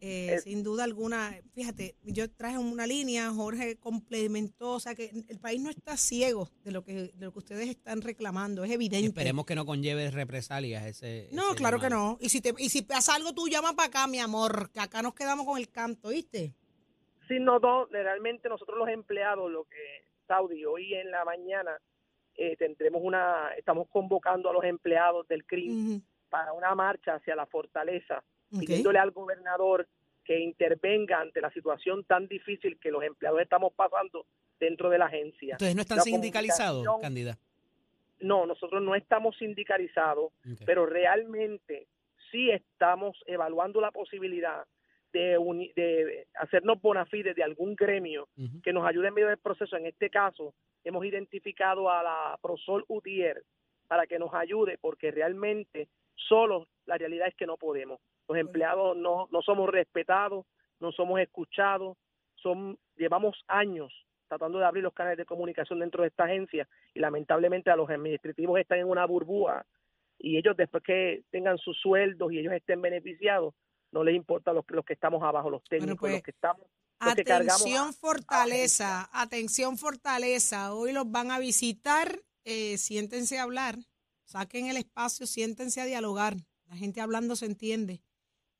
Eh, 0.01 0.35
Eh, 0.35 0.41
sin 0.41 0.63
duda 0.63 0.85
alguna, 0.85 1.37
fíjate, 1.53 1.95
yo 2.03 2.31
traje 2.31 2.57
una 2.57 2.87
línea, 2.87 3.31
Jorge 3.31 3.77
complementó, 3.77 4.73
o 4.73 4.81
sea 4.81 4.95
que 4.95 5.11
el 5.29 5.39
país 5.39 5.61
no 5.61 5.69
está 5.69 5.97
ciego 5.99 6.49
de 6.65 6.73
lo 6.73 6.83
que, 6.83 7.13
de 7.15 7.25
lo 7.27 7.33
que 7.33 7.39
ustedes 7.39 7.69
están 7.69 8.01
reclamando, 8.01 8.65
es 8.65 8.71
evidente. 8.71 9.09
Esperemos 9.09 9.45
que 9.45 9.55
no 9.55 9.67
conlleve 9.67 10.11
represalias 10.11 10.87
ese. 10.87 11.29
No, 11.33 11.49
ese 11.49 11.57
claro 11.57 11.79
que 11.79 11.91
no. 11.91 12.17
Y 12.21 12.31
si, 12.31 12.41
te, 12.41 12.55
y 12.57 12.71
si 12.71 12.83
pasa 12.83 13.15
algo, 13.15 13.35
tú 13.35 13.47
llama 13.49 13.75
para 13.75 13.89
acá, 13.89 14.07
mi 14.07 14.19
amor, 14.19 14.71
que 14.73 14.81
acá 14.81 15.03
nos 15.03 15.15
quedamos 15.15 15.45
con 15.45 15.59
el 15.59 15.69
canto, 15.69 16.09
¿viste? 16.09 16.55
Sí, 17.29 17.39
no, 17.39 17.59
no, 17.59 17.85
realmente 17.87 18.49
nosotros 18.49 18.79
los 18.79 18.89
empleados, 18.89 19.51
lo 19.51 19.65
que 19.65 20.07
Saudi, 20.27 20.65
hoy 20.65 20.95
en 20.95 21.11
la 21.11 21.25
mañana 21.25 21.79
eh, 22.37 22.57
tendremos 22.57 23.03
una, 23.05 23.51
estamos 23.59 23.87
convocando 23.89 24.49
a 24.49 24.53
los 24.53 24.65
empleados 24.65 25.29
del 25.29 25.45
CRIM 25.45 26.01
para 26.31 26.53
una 26.55 26.75
marcha 26.75 27.17
hacia 27.17 27.37
la 27.37 27.45
fortaleza, 27.47 28.25
Pidiéndole 28.59 28.99
al 28.99 29.11
gobernador 29.13 29.87
que 30.25 30.39
intervenga 30.41 31.21
ante 31.21 31.41
la 31.41 31.51
situación 31.51 32.05
tan 32.05 32.27
difícil 32.29 32.79
que 32.79 32.91
los 32.91 33.03
empleados 33.03 33.41
estamos 33.41 33.73
pasando 33.75 34.27
dentro 34.59 34.91
de 34.91 34.99
la 34.99 35.07
agencia. 35.07 35.55
¿Ustedes 35.55 35.75
no 35.75 35.83
están 35.83 35.99
La 35.99 36.05
sindicalizados, 36.05 36.87
Cándida? 37.01 37.39
No, 38.21 38.45
nosotros 38.47 38.83
no 38.83 38.95
estamos 38.95 39.37
sindicalizados, 39.39 40.33
pero 40.67 40.85
realmente 40.87 41.87
sí 42.31 42.51
estamos 42.51 43.17
evaluando 43.27 43.81
la 43.81 43.91
posibilidad 43.91 44.65
de, 45.13 45.39
uni- 45.39 45.73
de 45.75 46.27
hacernos 46.35 46.81
bona 46.81 47.07
fide 47.07 47.35
de 47.35 47.43
algún 47.43 47.75
gremio 47.75 48.29
que 48.63 48.73
nos 48.73 48.87
ayude 48.87 49.09
en 49.09 49.15
medio 49.15 49.29
del 49.29 49.39
proceso. 49.39 49.77
En 49.77 49.87
este 49.87 50.11
caso, 50.11 50.55
hemos 50.85 51.05
identificado 51.05 51.91
a 51.91 52.03
la 52.03 52.39
Prosol 52.43 52.85
Utier 52.89 53.43
para 53.89 54.07
que 54.07 54.19
nos 54.19 54.33
ayude, 54.35 54.79
porque 54.79 55.11
realmente 55.11 55.89
solo 56.15 56.69
la 56.87 56.99
realidad 56.99 57.27
es 57.29 57.35
que 57.35 57.47
no 57.47 57.57
podemos. 57.57 57.99
Los 58.31 58.39
empleados 58.39 58.97
no, 58.97 59.27
no 59.33 59.43
somos 59.43 59.69
respetados, 59.69 60.47
no 60.79 60.93
somos 60.93 61.19
escuchados, 61.19 61.99
son, 62.37 62.79
llevamos 62.97 63.37
años 63.49 63.93
tratando 64.29 64.61
de 64.61 64.67
abrir 64.67 64.85
los 64.85 64.95
canales 64.95 65.19
de 65.19 65.25
comunicación 65.25 65.81
dentro 65.81 66.03
de 66.03 66.11
esta 66.11 66.25
agencia 66.25 66.69
y 66.95 67.01
lamentablemente 67.01 67.71
a 67.73 67.77
los 67.77 67.91
administrativos 67.91 68.61
están 68.61 68.79
en 68.79 68.87
una 68.89 69.05
burbuja 69.05 69.67
y 70.17 70.39
ellos 70.39 70.57
después 70.57 70.85
que 70.85 71.25
tengan 71.31 71.59
sus 71.59 71.77
sueldos 71.81 72.31
y 72.33 72.39
ellos 72.39 72.53
estén 72.53 72.81
beneficiados, 72.81 73.53
no 73.91 74.05
les 74.05 74.15
importa 74.15 74.53
los, 74.53 74.65
los 74.69 74.85
que 74.85 74.93
estamos 74.93 75.25
abajo, 75.25 75.51
los 75.51 75.65
técnicos, 75.65 75.99
pues, 75.99 76.13
los 76.13 76.23
que 76.23 76.31
estamos 76.31 76.63
los 77.05 77.15
que 77.17 77.25
cargamos 77.25 77.63
Atención, 77.63 77.89
a- 77.89 77.93
fortaleza, 77.93 79.09
atención, 79.13 79.77
fortaleza. 79.77 80.73
Hoy 80.73 80.93
los 80.93 81.11
van 81.11 81.33
a 81.33 81.41
visitar, 81.41 82.21
eh, 82.45 82.77
siéntense 82.79 83.41
a 83.41 83.43
hablar, 83.43 83.75
saquen 84.23 84.69
el 84.69 84.77
espacio, 84.77 85.27
siéntense 85.27 85.81
a 85.81 85.87
dialogar. 85.87 86.35
La 86.67 86.77
gente 86.77 87.01
hablando 87.01 87.35
se 87.35 87.47
entiende. 87.47 88.01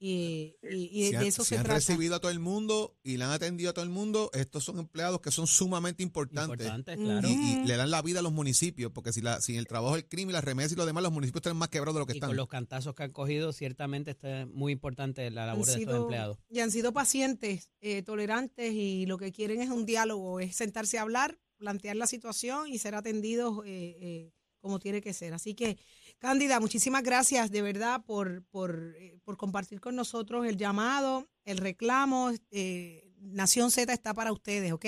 Y, 0.03 0.57
y- 0.63 0.77
y 0.91 1.05
Si 1.05 1.11
de 1.11 1.17
han, 1.19 1.27
eso 1.27 1.45
si 1.45 1.51
se 1.51 1.57
han 1.59 1.65
trata. 1.65 1.75
recibido 1.79 2.15
a 2.15 2.21
todo 2.21 2.31
el 2.31 2.39
mundo 2.41 2.97
y 3.03 3.19
le 3.19 3.25
han 3.25 3.33
atendido 3.33 3.69
a 3.69 3.75
todo 3.75 3.85
el 3.85 3.91
mundo, 3.91 4.31
estos 4.33 4.65
son 4.65 4.79
empleados 4.79 5.21
que 5.21 5.31
son 5.31 5.47
sumamente 5.47 6.03
importantes. 6.03 6.67
Importante, 6.67 6.95
Ujú. 6.95 7.05
claro. 7.05 7.29
Y, 7.29 7.33
y 7.33 7.67
le 7.67 7.77
dan 7.77 7.91
la 7.91 8.01
vida 8.01 8.21
a 8.21 8.23
los 8.23 8.33
municipios, 8.33 8.91
porque 8.93 9.13
si 9.13 9.21
la, 9.21 9.43
sin 9.43 9.57
el 9.57 9.67
trabajo 9.67 9.97
del 9.97 10.09
crimen, 10.09 10.33
las 10.33 10.43
remedias 10.43 10.73
y 10.73 10.77
lo 10.77 10.87
demás, 10.87 11.03
los 11.03 11.13
municipios 11.13 11.41
están 11.43 11.57
más 11.59 11.69
quebrados 11.69 11.97
de 11.97 12.01
lo 12.01 12.07
que 12.07 12.15
Y 12.15 12.17
están. 12.17 12.31
con 12.31 12.37
los 12.39 12.49
cantazos 12.49 12.95
que 12.95 13.03
han 13.03 13.13
cogido, 13.13 13.53
ciertamente 13.53 14.13
está 14.13 14.47
muy 14.47 14.73
importante 14.73 15.31
la 15.31 15.43
Han 15.43 15.49
labor 15.49 15.67
de 15.67 15.73
estos 15.73 15.85
sido- 15.85 16.03
empleados. 16.05 16.39
Y 16.49 16.61
han 16.61 16.71
sido 16.71 16.95
pacientes, 16.95 17.69
eh, 17.83 18.03
tolerantes 18.03 18.73
y 18.73 19.05
lo 19.05 19.19
que 19.19 19.33
quieren 19.33 19.61
es 19.61 19.69
un 19.69 19.85
diálogo, 19.85 20.41
es 20.41 20.57
sentarse 20.57 20.97
a 20.99 21.03
hablar, 21.03 21.39
plantear 21.59 21.97
la 21.97 22.07
situación 22.07 22.69
y 22.69 22.79
ser 22.79 22.95
atendidos 22.95 23.59
eh, 23.67 23.97
eh, 24.01 24.33
como 24.61 24.79
tiene 24.79 25.03
que 25.03 25.13
ser. 25.13 25.35
Así 25.35 25.55
que, 25.55 25.77
Cándida, 26.21 26.61
muchísimas 26.61 27.03
gracias 27.03 27.51
de 27.51 27.63
verdad 27.63 28.03
por, 28.07 28.45
por, 28.51 28.95
eh, 28.99 29.19
por 29.25 29.39
compartir 29.39 29.81
con 29.81 29.97
nosotros 29.97 30.45
el 30.47 30.59
llamado, 30.59 31.25
el 31.47 31.57
reclamo. 31.57 32.29
eh, 32.53 33.05
Nación 33.23 33.71
Z 33.71 33.91
está 33.91 34.13
para 34.13 34.31
ustedes, 34.31 34.71
¿ok? 34.73 34.85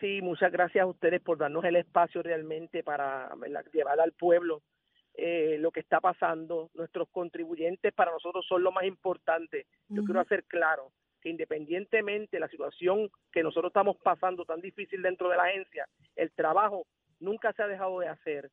Sí, 0.00 0.20
muchas 0.22 0.50
gracias 0.50 0.82
a 0.82 0.86
ustedes 0.86 1.20
por 1.20 1.38
darnos 1.38 1.64
el 1.64 1.76
espacio 1.76 2.20
realmente 2.20 2.82
para 2.82 3.32
¿verdad? 3.36 3.64
llevar 3.72 4.00
al 4.00 4.10
pueblo 4.10 4.62
eh, 5.14 5.56
lo 5.60 5.70
que 5.70 5.78
está 5.78 6.00
pasando. 6.00 6.68
Nuestros 6.74 7.08
contribuyentes 7.10 7.94
para 7.94 8.10
nosotros 8.10 8.44
son 8.48 8.64
lo 8.64 8.72
más 8.72 8.86
importante. 8.86 9.66
Yo 9.88 10.02
quiero 10.02 10.20
hacer 10.20 10.42
claro 10.44 10.90
que 11.20 11.30
independientemente 11.30 12.36
de 12.36 12.40
la 12.40 12.48
situación 12.48 13.08
que 13.30 13.44
nosotros 13.44 13.70
estamos 13.70 13.96
pasando 14.02 14.44
tan 14.44 14.60
difícil 14.60 15.00
dentro 15.00 15.28
de 15.28 15.36
la 15.36 15.44
agencia, 15.44 15.86
el 16.16 16.32
trabajo 16.32 16.86
nunca 17.24 17.52
se 17.52 17.62
ha 17.62 17.66
dejado 17.66 18.00
de 18.00 18.08
hacer. 18.08 18.50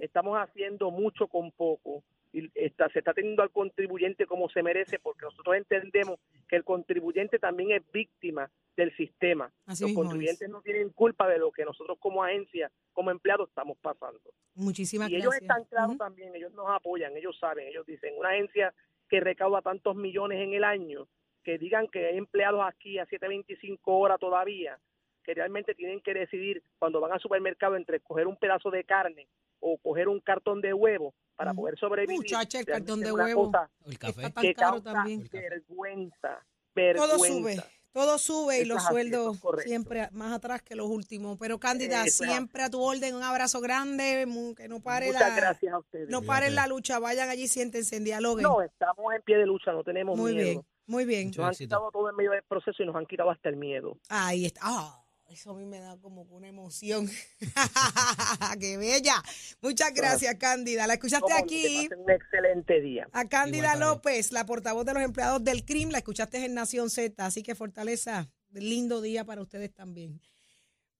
Estamos 0.00 0.38
haciendo 0.38 0.90
mucho 0.90 1.26
con 1.28 1.50
poco 1.50 2.04
y 2.32 2.50
está, 2.54 2.88
se 2.90 3.00
está 3.00 3.12
teniendo 3.12 3.42
al 3.42 3.50
contribuyente 3.50 4.26
como 4.26 4.48
se 4.48 4.62
merece 4.62 4.98
porque 4.98 5.26
nosotros 5.26 5.56
entendemos 5.56 6.18
que 6.48 6.56
el 6.56 6.64
contribuyente 6.64 7.38
también 7.38 7.72
es 7.72 7.82
víctima 7.92 8.50
del 8.76 8.94
sistema. 8.96 9.52
Así 9.66 9.82
Los 9.84 9.90
es. 9.90 9.96
contribuyentes 9.96 10.48
no 10.48 10.62
tienen 10.62 10.90
culpa 10.90 11.28
de 11.28 11.38
lo 11.38 11.52
que 11.52 11.64
nosotros 11.64 11.98
como 12.00 12.24
agencia, 12.24 12.70
como 12.92 13.10
empleados 13.10 13.48
estamos 13.48 13.76
pasando. 13.78 14.20
Muchísimas 14.54 15.10
y 15.10 15.16
ellos 15.16 15.30
gracias. 15.30 15.42
están 15.42 15.64
claros 15.64 15.98
también, 15.98 16.34
ellos 16.34 16.52
nos 16.54 16.68
apoyan, 16.70 17.16
ellos 17.16 17.38
saben, 17.38 17.68
ellos 17.68 17.84
dicen, 17.86 18.14
una 18.16 18.30
agencia 18.30 18.72
que 19.08 19.20
recauda 19.20 19.60
tantos 19.60 19.94
millones 19.94 20.40
en 20.40 20.54
el 20.54 20.64
año, 20.64 21.06
que 21.42 21.58
digan 21.58 21.88
que 21.88 22.06
hay 22.06 22.16
empleados 22.16 22.62
aquí 22.64 22.98
a 22.98 23.06
7.25 23.06 23.78
horas 23.84 24.18
todavía, 24.18 24.78
que 25.22 25.34
realmente 25.34 25.74
tienen 25.74 26.00
que 26.00 26.14
decidir 26.14 26.62
cuando 26.78 27.00
van 27.00 27.12
al 27.12 27.20
supermercado 27.20 27.76
entre 27.76 28.00
coger 28.00 28.26
un 28.26 28.36
pedazo 28.36 28.70
de 28.70 28.84
carne 28.84 29.28
o 29.60 29.78
coger 29.78 30.08
un 30.08 30.20
cartón 30.20 30.60
de 30.60 30.74
huevo 30.74 31.14
para 31.36 31.54
poder 31.54 31.78
sobrevivir. 31.78 32.18
Muchacha, 32.18 32.58
el 32.60 32.66
cartón 32.66 33.00
de 33.00 33.12
huevo. 33.12 33.50
El 33.86 33.98
café. 33.98 34.22
Está 34.22 34.30
tan 34.30 34.42
que 34.42 34.54
caro 34.54 34.82
también. 34.82 35.28
vergüenza, 35.32 36.44
Todo 36.74 37.18
vergüenza. 37.18 37.18
sube, 37.18 37.56
todo 37.92 38.18
sube 38.18 38.58
y 38.58 38.62
Eso 38.62 38.74
los 38.74 38.82
sueldos 38.84 39.40
siempre 39.64 40.08
más 40.12 40.32
atrás 40.32 40.62
que 40.62 40.74
los 40.74 40.86
últimos. 40.88 41.38
Pero 41.38 41.58
Cándida, 41.60 42.04
Eso 42.04 42.24
siempre 42.24 42.62
a 42.62 42.70
tu 42.70 42.80
orden, 42.82 43.14
un 43.14 43.22
abrazo 43.22 43.60
grande, 43.60 44.26
que 44.56 44.68
no 44.68 44.80
pare 44.80 45.06
Muchas 45.08 45.28
la, 45.30 45.36
gracias 45.36 45.72
a 45.72 45.78
ustedes. 45.78 46.08
no 46.08 46.22
paren 46.22 46.54
la 46.54 46.66
lucha, 46.66 46.98
vayan 46.98 47.28
allí, 47.28 47.46
siéntense 47.48 47.96
en 47.96 48.04
dialoguen. 48.04 48.42
No, 48.44 48.62
estamos 48.62 49.14
en 49.14 49.22
pie 49.22 49.36
de 49.38 49.46
lucha, 49.46 49.72
no 49.72 49.84
tenemos 49.84 50.16
muy 50.18 50.32
miedo. 50.34 50.44
bien, 50.48 50.62
muy 50.86 51.04
bien. 51.04 51.26
Mucho 51.28 51.42
Nos 51.42 51.46
han 51.48 51.52
éxito. 51.52 51.68
quitado 51.76 51.90
todo 51.92 52.10
en 52.10 52.16
medio 52.16 52.30
del 52.32 52.42
proceso 52.42 52.82
y 52.82 52.86
nos 52.86 52.96
han 52.96 53.06
quitado 53.06 53.30
hasta 53.30 53.48
el 53.48 53.56
miedo. 53.56 53.96
Ahí 54.08 54.46
está. 54.46 54.60
Ah, 54.64 55.01
eso 55.32 55.50
a 55.50 55.54
mí 55.54 55.64
me 55.64 55.80
da 55.80 55.96
como 55.96 56.22
una 56.22 56.48
emoción. 56.48 57.08
¡Qué 58.60 58.76
bella! 58.76 59.14
Muchas 59.60 59.92
gracias, 59.94 60.34
Cándida. 60.36 60.86
La 60.86 60.94
escuchaste 60.94 61.32
aquí. 61.32 61.88
un 61.96 62.10
excelente 62.10 62.80
día. 62.80 63.08
A 63.12 63.26
Cándida 63.26 63.76
López, 63.76 64.32
la 64.32 64.44
portavoz 64.44 64.84
de 64.84 64.94
los 64.94 65.02
empleados 65.02 65.42
del 65.42 65.64
CRIM, 65.64 65.90
la 65.90 65.98
escuchaste 65.98 66.44
en 66.44 66.54
Nación 66.54 66.90
Z, 66.90 67.24
así 67.24 67.42
que 67.42 67.54
fortaleza, 67.54 68.30
lindo 68.50 69.00
día 69.00 69.24
para 69.24 69.40
ustedes 69.40 69.72
también. 69.72 70.20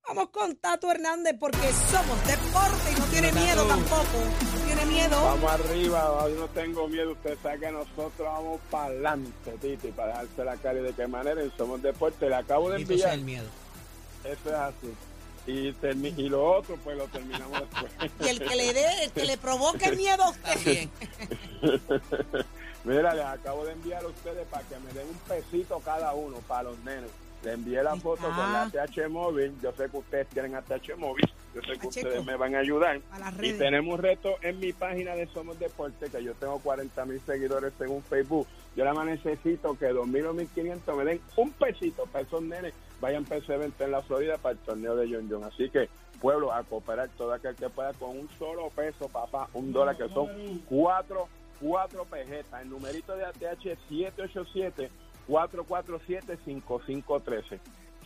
Vamos 0.08 0.30
con 0.30 0.56
Tato 0.56 0.90
Hernández 0.90 1.36
porque 1.38 1.58
somos 1.90 2.26
deporte 2.26 2.90
y 2.90 2.98
no 2.98 3.06
tiene 3.06 3.32
miedo 3.32 3.64
tampoco. 3.66 4.18
No 4.52 4.60
tiene 4.66 4.86
miedo. 4.86 5.22
Vamos 5.22 5.52
arriba, 5.52 6.24
hoy 6.24 6.32
no 6.34 6.48
tengo 6.48 6.88
miedo. 6.88 7.12
Usted 7.12 7.38
sabe 7.42 7.60
que 7.60 7.70
nosotros 7.70 8.18
vamos 8.18 8.60
para 8.68 8.86
adelante, 8.86 9.52
Titi, 9.60 9.92
para 9.92 10.08
dejarse 10.08 10.44
la 10.44 10.56
cara 10.56 10.80
y 10.80 10.82
de 10.82 10.92
qué 10.92 11.06
manera. 11.06 11.40
Somos 11.56 11.80
Deporte, 11.80 12.28
le 12.28 12.34
acabo 12.34 12.70
de 12.70 12.80
enviar. 12.82 13.14
el 13.14 13.22
miedo. 13.22 13.48
Eso 14.24 14.48
es 14.48 14.54
así. 14.54 14.94
Y, 15.44 15.74
y 16.22 16.28
lo 16.28 16.44
otro, 16.58 16.76
pues 16.84 16.96
lo 16.96 17.06
terminamos 17.08 17.60
después. 17.60 17.92
Y 18.20 18.28
el 18.28 18.38
que 18.38 18.54
le 18.54 18.72
dé, 18.72 19.04
el 19.04 19.10
que 19.10 19.24
le 19.24 19.36
provoque 19.36 19.90
miedo 19.96 20.22
a 20.22 20.30
usted. 20.30 20.54
También. 20.54 20.90
Mira, 22.84 23.14
les 23.14 23.24
acabo 23.24 23.64
de 23.64 23.72
enviar 23.72 24.04
a 24.04 24.08
ustedes 24.08 24.46
para 24.48 24.66
que 24.68 24.78
me 24.78 24.92
den 24.92 25.08
un 25.08 25.18
pesito 25.28 25.80
cada 25.80 26.14
uno 26.14 26.38
para 26.48 26.64
los 26.64 26.78
nenes. 26.80 27.10
Le 27.44 27.52
envié 27.52 27.82
la 27.82 27.96
foto 27.96 28.22
con 28.22 28.52
la 28.52 28.70
TH 28.70 29.08
móvil. 29.08 29.52
Yo 29.60 29.72
sé 29.72 29.88
que 29.90 29.96
ustedes 29.96 30.28
tienen 30.28 30.54
ATH 30.54 30.96
móvil. 30.96 31.28
Yo 31.54 31.60
sé 31.60 31.72
que 31.72 31.86
Pacheco. 31.86 31.88
ustedes 31.88 32.24
me 32.24 32.36
van 32.36 32.54
a 32.54 32.60
ayudar. 32.60 33.00
A 33.10 33.32
Y 33.42 33.52
tenemos 33.54 33.94
un 33.94 34.02
reto 34.02 34.36
en 34.42 34.60
mi 34.60 34.72
página 34.72 35.14
de 35.14 35.26
Somos 35.26 35.58
Deporte, 35.58 36.08
que 36.08 36.22
yo 36.22 36.34
tengo 36.34 36.58
40 36.60 37.04
mil 37.04 37.20
seguidores 37.20 37.72
según 37.76 38.02
Facebook. 38.02 38.46
Yo 38.76 38.84
nada 38.84 38.94
más 38.94 39.06
necesito 39.06 39.76
que 39.76 39.92
2.000 39.92 40.26
o 40.26 40.34
1.500 40.34 40.96
me 40.96 41.04
den 41.04 41.20
un 41.36 41.50
pesito 41.52 42.06
para 42.06 42.24
esos 42.24 42.42
nenes. 42.42 42.72
Vayan 43.00 43.26
evento 43.28 43.84
en 43.84 43.90
la 43.90 44.00
Florida 44.02 44.38
para 44.38 44.52
el 44.52 44.58
torneo 44.58 44.96
de 44.96 45.12
John 45.12 45.28
John. 45.28 45.44
Así 45.44 45.68
que, 45.68 45.88
pueblo, 46.20 46.52
a 46.52 46.62
cooperar 46.62 47.08
todo 47.18 47.32
aquel 47.32 47.56
que 47.56 47.68
pueda 47.68 47.92
con 47.94 48.10
un 48.10 48.28
solo 48.38 48.70
peso, 48.70 49.08
papá, 49.08 49.48
un 49.52 49.72
dólar, 49.72 49.96
que 49.96 50.08
son 50.08 50.28
cuatro, 50.68 51.28
cuatro 51.60 52.04
pejetas. 52.04 52.62
El 52.62 52.70
numerito 52.70 53.16
de 53.16 53.24
ATH 53.24 53.66
es 53.66 53.78
787-447-5513. 55.28 57.60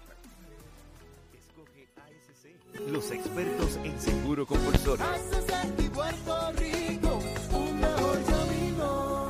Los 2.87 3.11
expertos 3.11 3.79
en 3.83 3.99
seguro 3.99 4.45
compulsorio. 4.45 5.05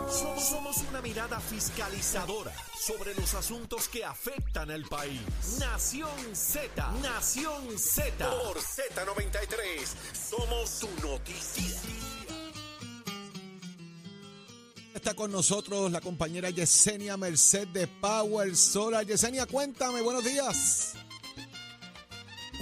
Somos, 0.10 0.50
somos 0.50 0.84
una 0.90 1.02
mirada 1.02 1.40
fiscalizadora 1.40 2.52
sobre 2.88 3.14
los 3.16 3.34
asuntos 3.34 3.90
que 3.90 4.06
afectan 4.06 4.72
al 4.72 4.84
país. 4.84 5.20
Nación 5.60 6.10
Z, 6.32 6.90
Nación 7.04 7.78
Z. 7.78 8.30
Por 8.30 8.58
Z93, 8.58 9.86
somos 10.14 10.70
su 10.70 10.88
noticia. 11.06 11.82
Está 14.96 15.14
con 15.16 15.34
nosotros 15.34 15.92
la 15.92 16.00
compañera 16.00 16.50
Yesenia 16.50 17.18
Merced 17.18 17.68
de 17.68 17.88
Power 17.88 18.56
Solar. 18.56 19.06
Yesenia, 19.06 19.46
cuéntame, 19.46 20.02
buenos 20.02 20.24
días. 20.24 20.94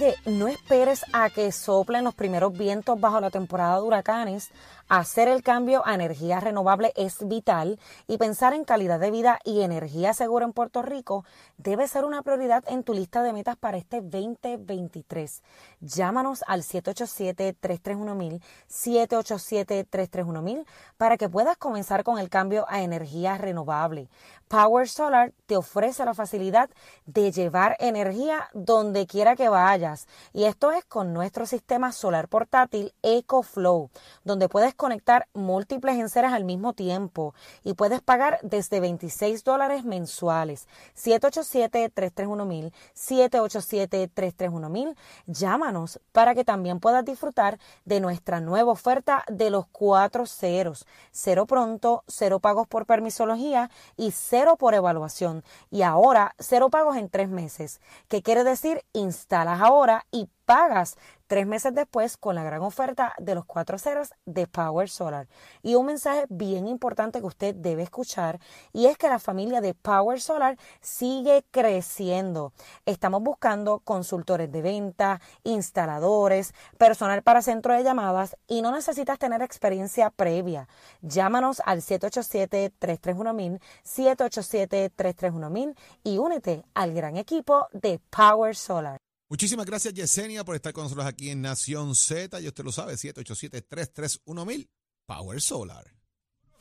Oye, 0.00 0.16
no 0.26 0.48
esperes 0.48 1.04
a 1.12 1.30
que 1.30 1.52
soplen 1.52 2.02
los 2.02 2.14
primeros 2.14 2.52
vientos 2.52 3.00
bajo 3.00 3.20
la 3.20 3.30
temporada 3.30 3.76
de 3.76 3.82
huracanes. 3.82 4.50
Hacer 4.88 5.26
el 5.26 5.42
cambio 5.42 5.84
a 5.84 5.94
energía 5.94 6.38
renovable 6.38 6.92
es 6.94 7.26
vital 7.26 7.80
y 8.06 8.18
pensar 8.18 8.54
en 8.54 8.64
calidad 8.64 9.00
de 9.00 9.10
vida 9.10 9.40
y 9.42 9.62
energía 9.62 10.14
segura 10.14 10.44
en 10.44 10.52
Puerto 10.52 10.80
Rico 10.80 11.24
debe 11.56 11.88
ser 11.88 12.04
una 12.04 12.22
prioridad 12.22 12.62
en 12.68 12.84
tu 12.84 12.94
lista 12.94 13.24
de 13.24 13.32
metas 13.32 13.56
para 13.56 13.78
este 13.78 14.00
2023. 14.00 15.42
Llámanos 15.80 16.44
al 16.46 16.62
787-331-1000, 16.62 18.40
787-331-1000 18.70 20.64
para 20.96 21.16
que 21.16 21.28
puedas 21.28 21.56
comenzar 21.56 22.04
con 22.04 22.20
el 22.20 22.28
cambio 22.28 22.64
a 22.68 22.82
energía 22.82 23.36
renovable. 23.38 24.08
Power 24.46 24.88
Solar 24.88 25.32
te 25.46 25.56
ofrece 25.56 26.04
la 26.04 26.14
facilidad 26.14 26.70
de 27.06 27.32
llevar 27.32 27.76
energía 27.80 28.48
donde 28.54 29.08
quiera 29.08 29.34
que 29.34 29.48
vayas 29.48 30.06
y 30.32 30.44
esto 30.44 30.70
es 30.70 30.84
con 30.84 31.12
nuestro 31.12 31.44
sistema 31.44 31.90
solar 31.90 32.28
portátil 32.28 32.94
EcoFlow, 33.02 33.90
donde 34.22 34.48
puedes 34.48 34.75
conectar 34.76 35.28
múltiples 35.34 35.96
enceras 35.96 36.32
al 36.32 36.44
mismo 36.44 36.72
tiempo 36.72 37.34
y 37.64 37.74
puedes 37.74 38.00
pagar 38.00 38.38
desde 38.42 38.80
26 38.80 39.44
dólares 39.44 39.84
mensuales. 39.84 40.66
787-331-1000, 40.96 42.72
787-331-1000. 42.94 44.96
Llámanos 45.26 46.00
para 46.12 46.34
que 46.34 46.44
también 46.44 46.80
puedas 46.80 47.04
disfrutar 47.04 47.58
de 47.84 48.00
nuestra 48.00 48.40
nueva 48.40 48.72
oferta 48.72 49.24
de 49.28 49.50
los 49.50 49.66
cuatro 49.66 50.26
ceros. 50.26 50.86
Cero 51.10 51.46
pronto, 51.46 52.04
cero 52.06 52.40
pagos 52.40 52.66
por 52.66 52.86
permisología 52.86 53.70
y 53.96 54.12
cero 54.12 54.56
por 54.56 54.74
evaluación. 54.74 55.44
Y 55.70 55.82
ahora, 55.82 56.34
cero 56.38 56.70
pagos 56.70 56.96
en 56.96 57.08
tres 57.08 57.28
meses. 57.28 57.80
¿Qué 58.08 58.22
quiere 58.22 58.44
decir? 58.44 58.84
Instalas 58.92 59.60
ahora 59.60 60.06
y 60.10 60.28
pagas 60.46 60.96
tres 61.26 61.46
meses 61.46 61.74
después 61.74 62.16
con 62.16 62.36
la 62.36 62.44
gran 62.44 62.62
oferta 62.62 63.12
de 63.18 63.34
los 63.34 63.44
cuatro 63.44 63.78
ceros 63.78 64.14
de 64.24 64.46
Power 64.46 64.88
Solar. 64.88 65.26
Y 65.62 65.74
un 65.74 65.86
mensaje 65.86 66.24
bien 66.28 66.68
importante 66.68 67.20
que 67.20 67.26
usted 67.26 67.54
debe 67.54 67.82
escuchar 67.82 68.38
y 68.72 68.86
es 68.86 68.96
que 68.96 69.08
la 69.08 69.18
familia 69.18 69.60
de 69.60 69.74
Power 69.74 70.20
Solar 70.20 70.56
sigue 70.80 71.44
creciendo. 71.50 72.52
Estamos 72.86 73.22
buscando 73.22 73.80
consultores 73.80 74.50
de 74.52 74.62
venta, 74.62 75.20
instaladores, 75.42 76.54
personal 76.78 77.22
para 77.22 77.42
centro 77.42 77.74
de 77.74 77.82
llamadas 77.82 78.36
y 78.46 78.62
no 78.62 78.70
necesitas 78.70 79.18
tener 79.18 79.42
experiencia 79.42 80.10
previa. 80.10 80.68
Llámanos 81.02 81.60
al 81.66 81.82
787-331-1000, 81.82 83.60
787-331-1000 83.84 85.76
y 86.04 86.18
únete 86.18 86.64
al 86.74 86.94
gran 86.94 87.16
equipo 87.16 87.66
de 87.72 88.00
Power 88.10 88.54
Solar. 88.54 89.05
Muchísimas 89.28 89.66
gracias, 89.66 89.92
Yesenia, 89.92 90.44
por 90.44 90.54
estar 90.54 90.72
con 90.72 90.84
nosotros 90.84 91.06
aquí 91.06 91.30
en 91.30 91.42
Nación 91.42 91.94
Z. 91.96 92.40
Y 92.40 92.46
usted 92.46 92.64
lo 92.64 92.70
sabe, 92.70 92.94
787-331-1000, 92.94 94.68
Power 95.04 95.40
Solar. 95.40 95.84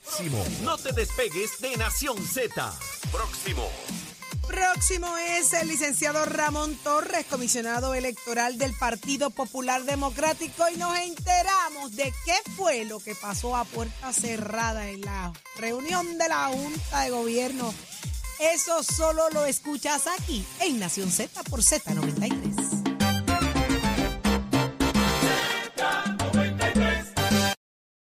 Próximo. 0.02 0.44
No 0.64 0.78
te 0.78 0.92
despegues 0.92 1.60
de 1.60 1.78
Nación 1.78 2.18
Z. 2.26 2.74
Próximo. 3.12 3.70
Próximo 4.48 5.16
es 5.18 5.54
el 5.54 5.68
licenciado 5.68 6.24
Ramón 6.26 6.76
Torres, 6.84 7.26
comisionado 7.26 7.96
electoral 7.96 8.58
del 8.58 8.74
Partido 8.78 9.32
Popular 9.32 9.84
Democrático, 9.84 10.70
y 10.70 10.78
nos 10.78 10.98
enteramos 11.00 11.96
de 11.96 12.14
qué 12.26 12.52
fue 12.56 12.86
lo 12.86 13.00
que 13.00 13.16
pasó 13.16 13.56
a 13.56 13.66
puerta 13.66 14.14
cerrada 14.14 14.90
en 14.90 15.02
la 15.02 15.34
reunión 15.58 16.18
de 16.18 16.28
la 16.30 16.48
Junta 16.48 17.02
de 17.02 17.10
Gobierno. 17.10 17.74
Eso 18.40 18.84
solo 18.84 19.30
lo 19.32 19.46
escuchas 19.46 20.08
aquí 20.08 20.46
en 20.62 20.80
Nación 20.80 21.10
Z 21.12 21.44
por 21.44 21.62
Z93. 21.62 22.75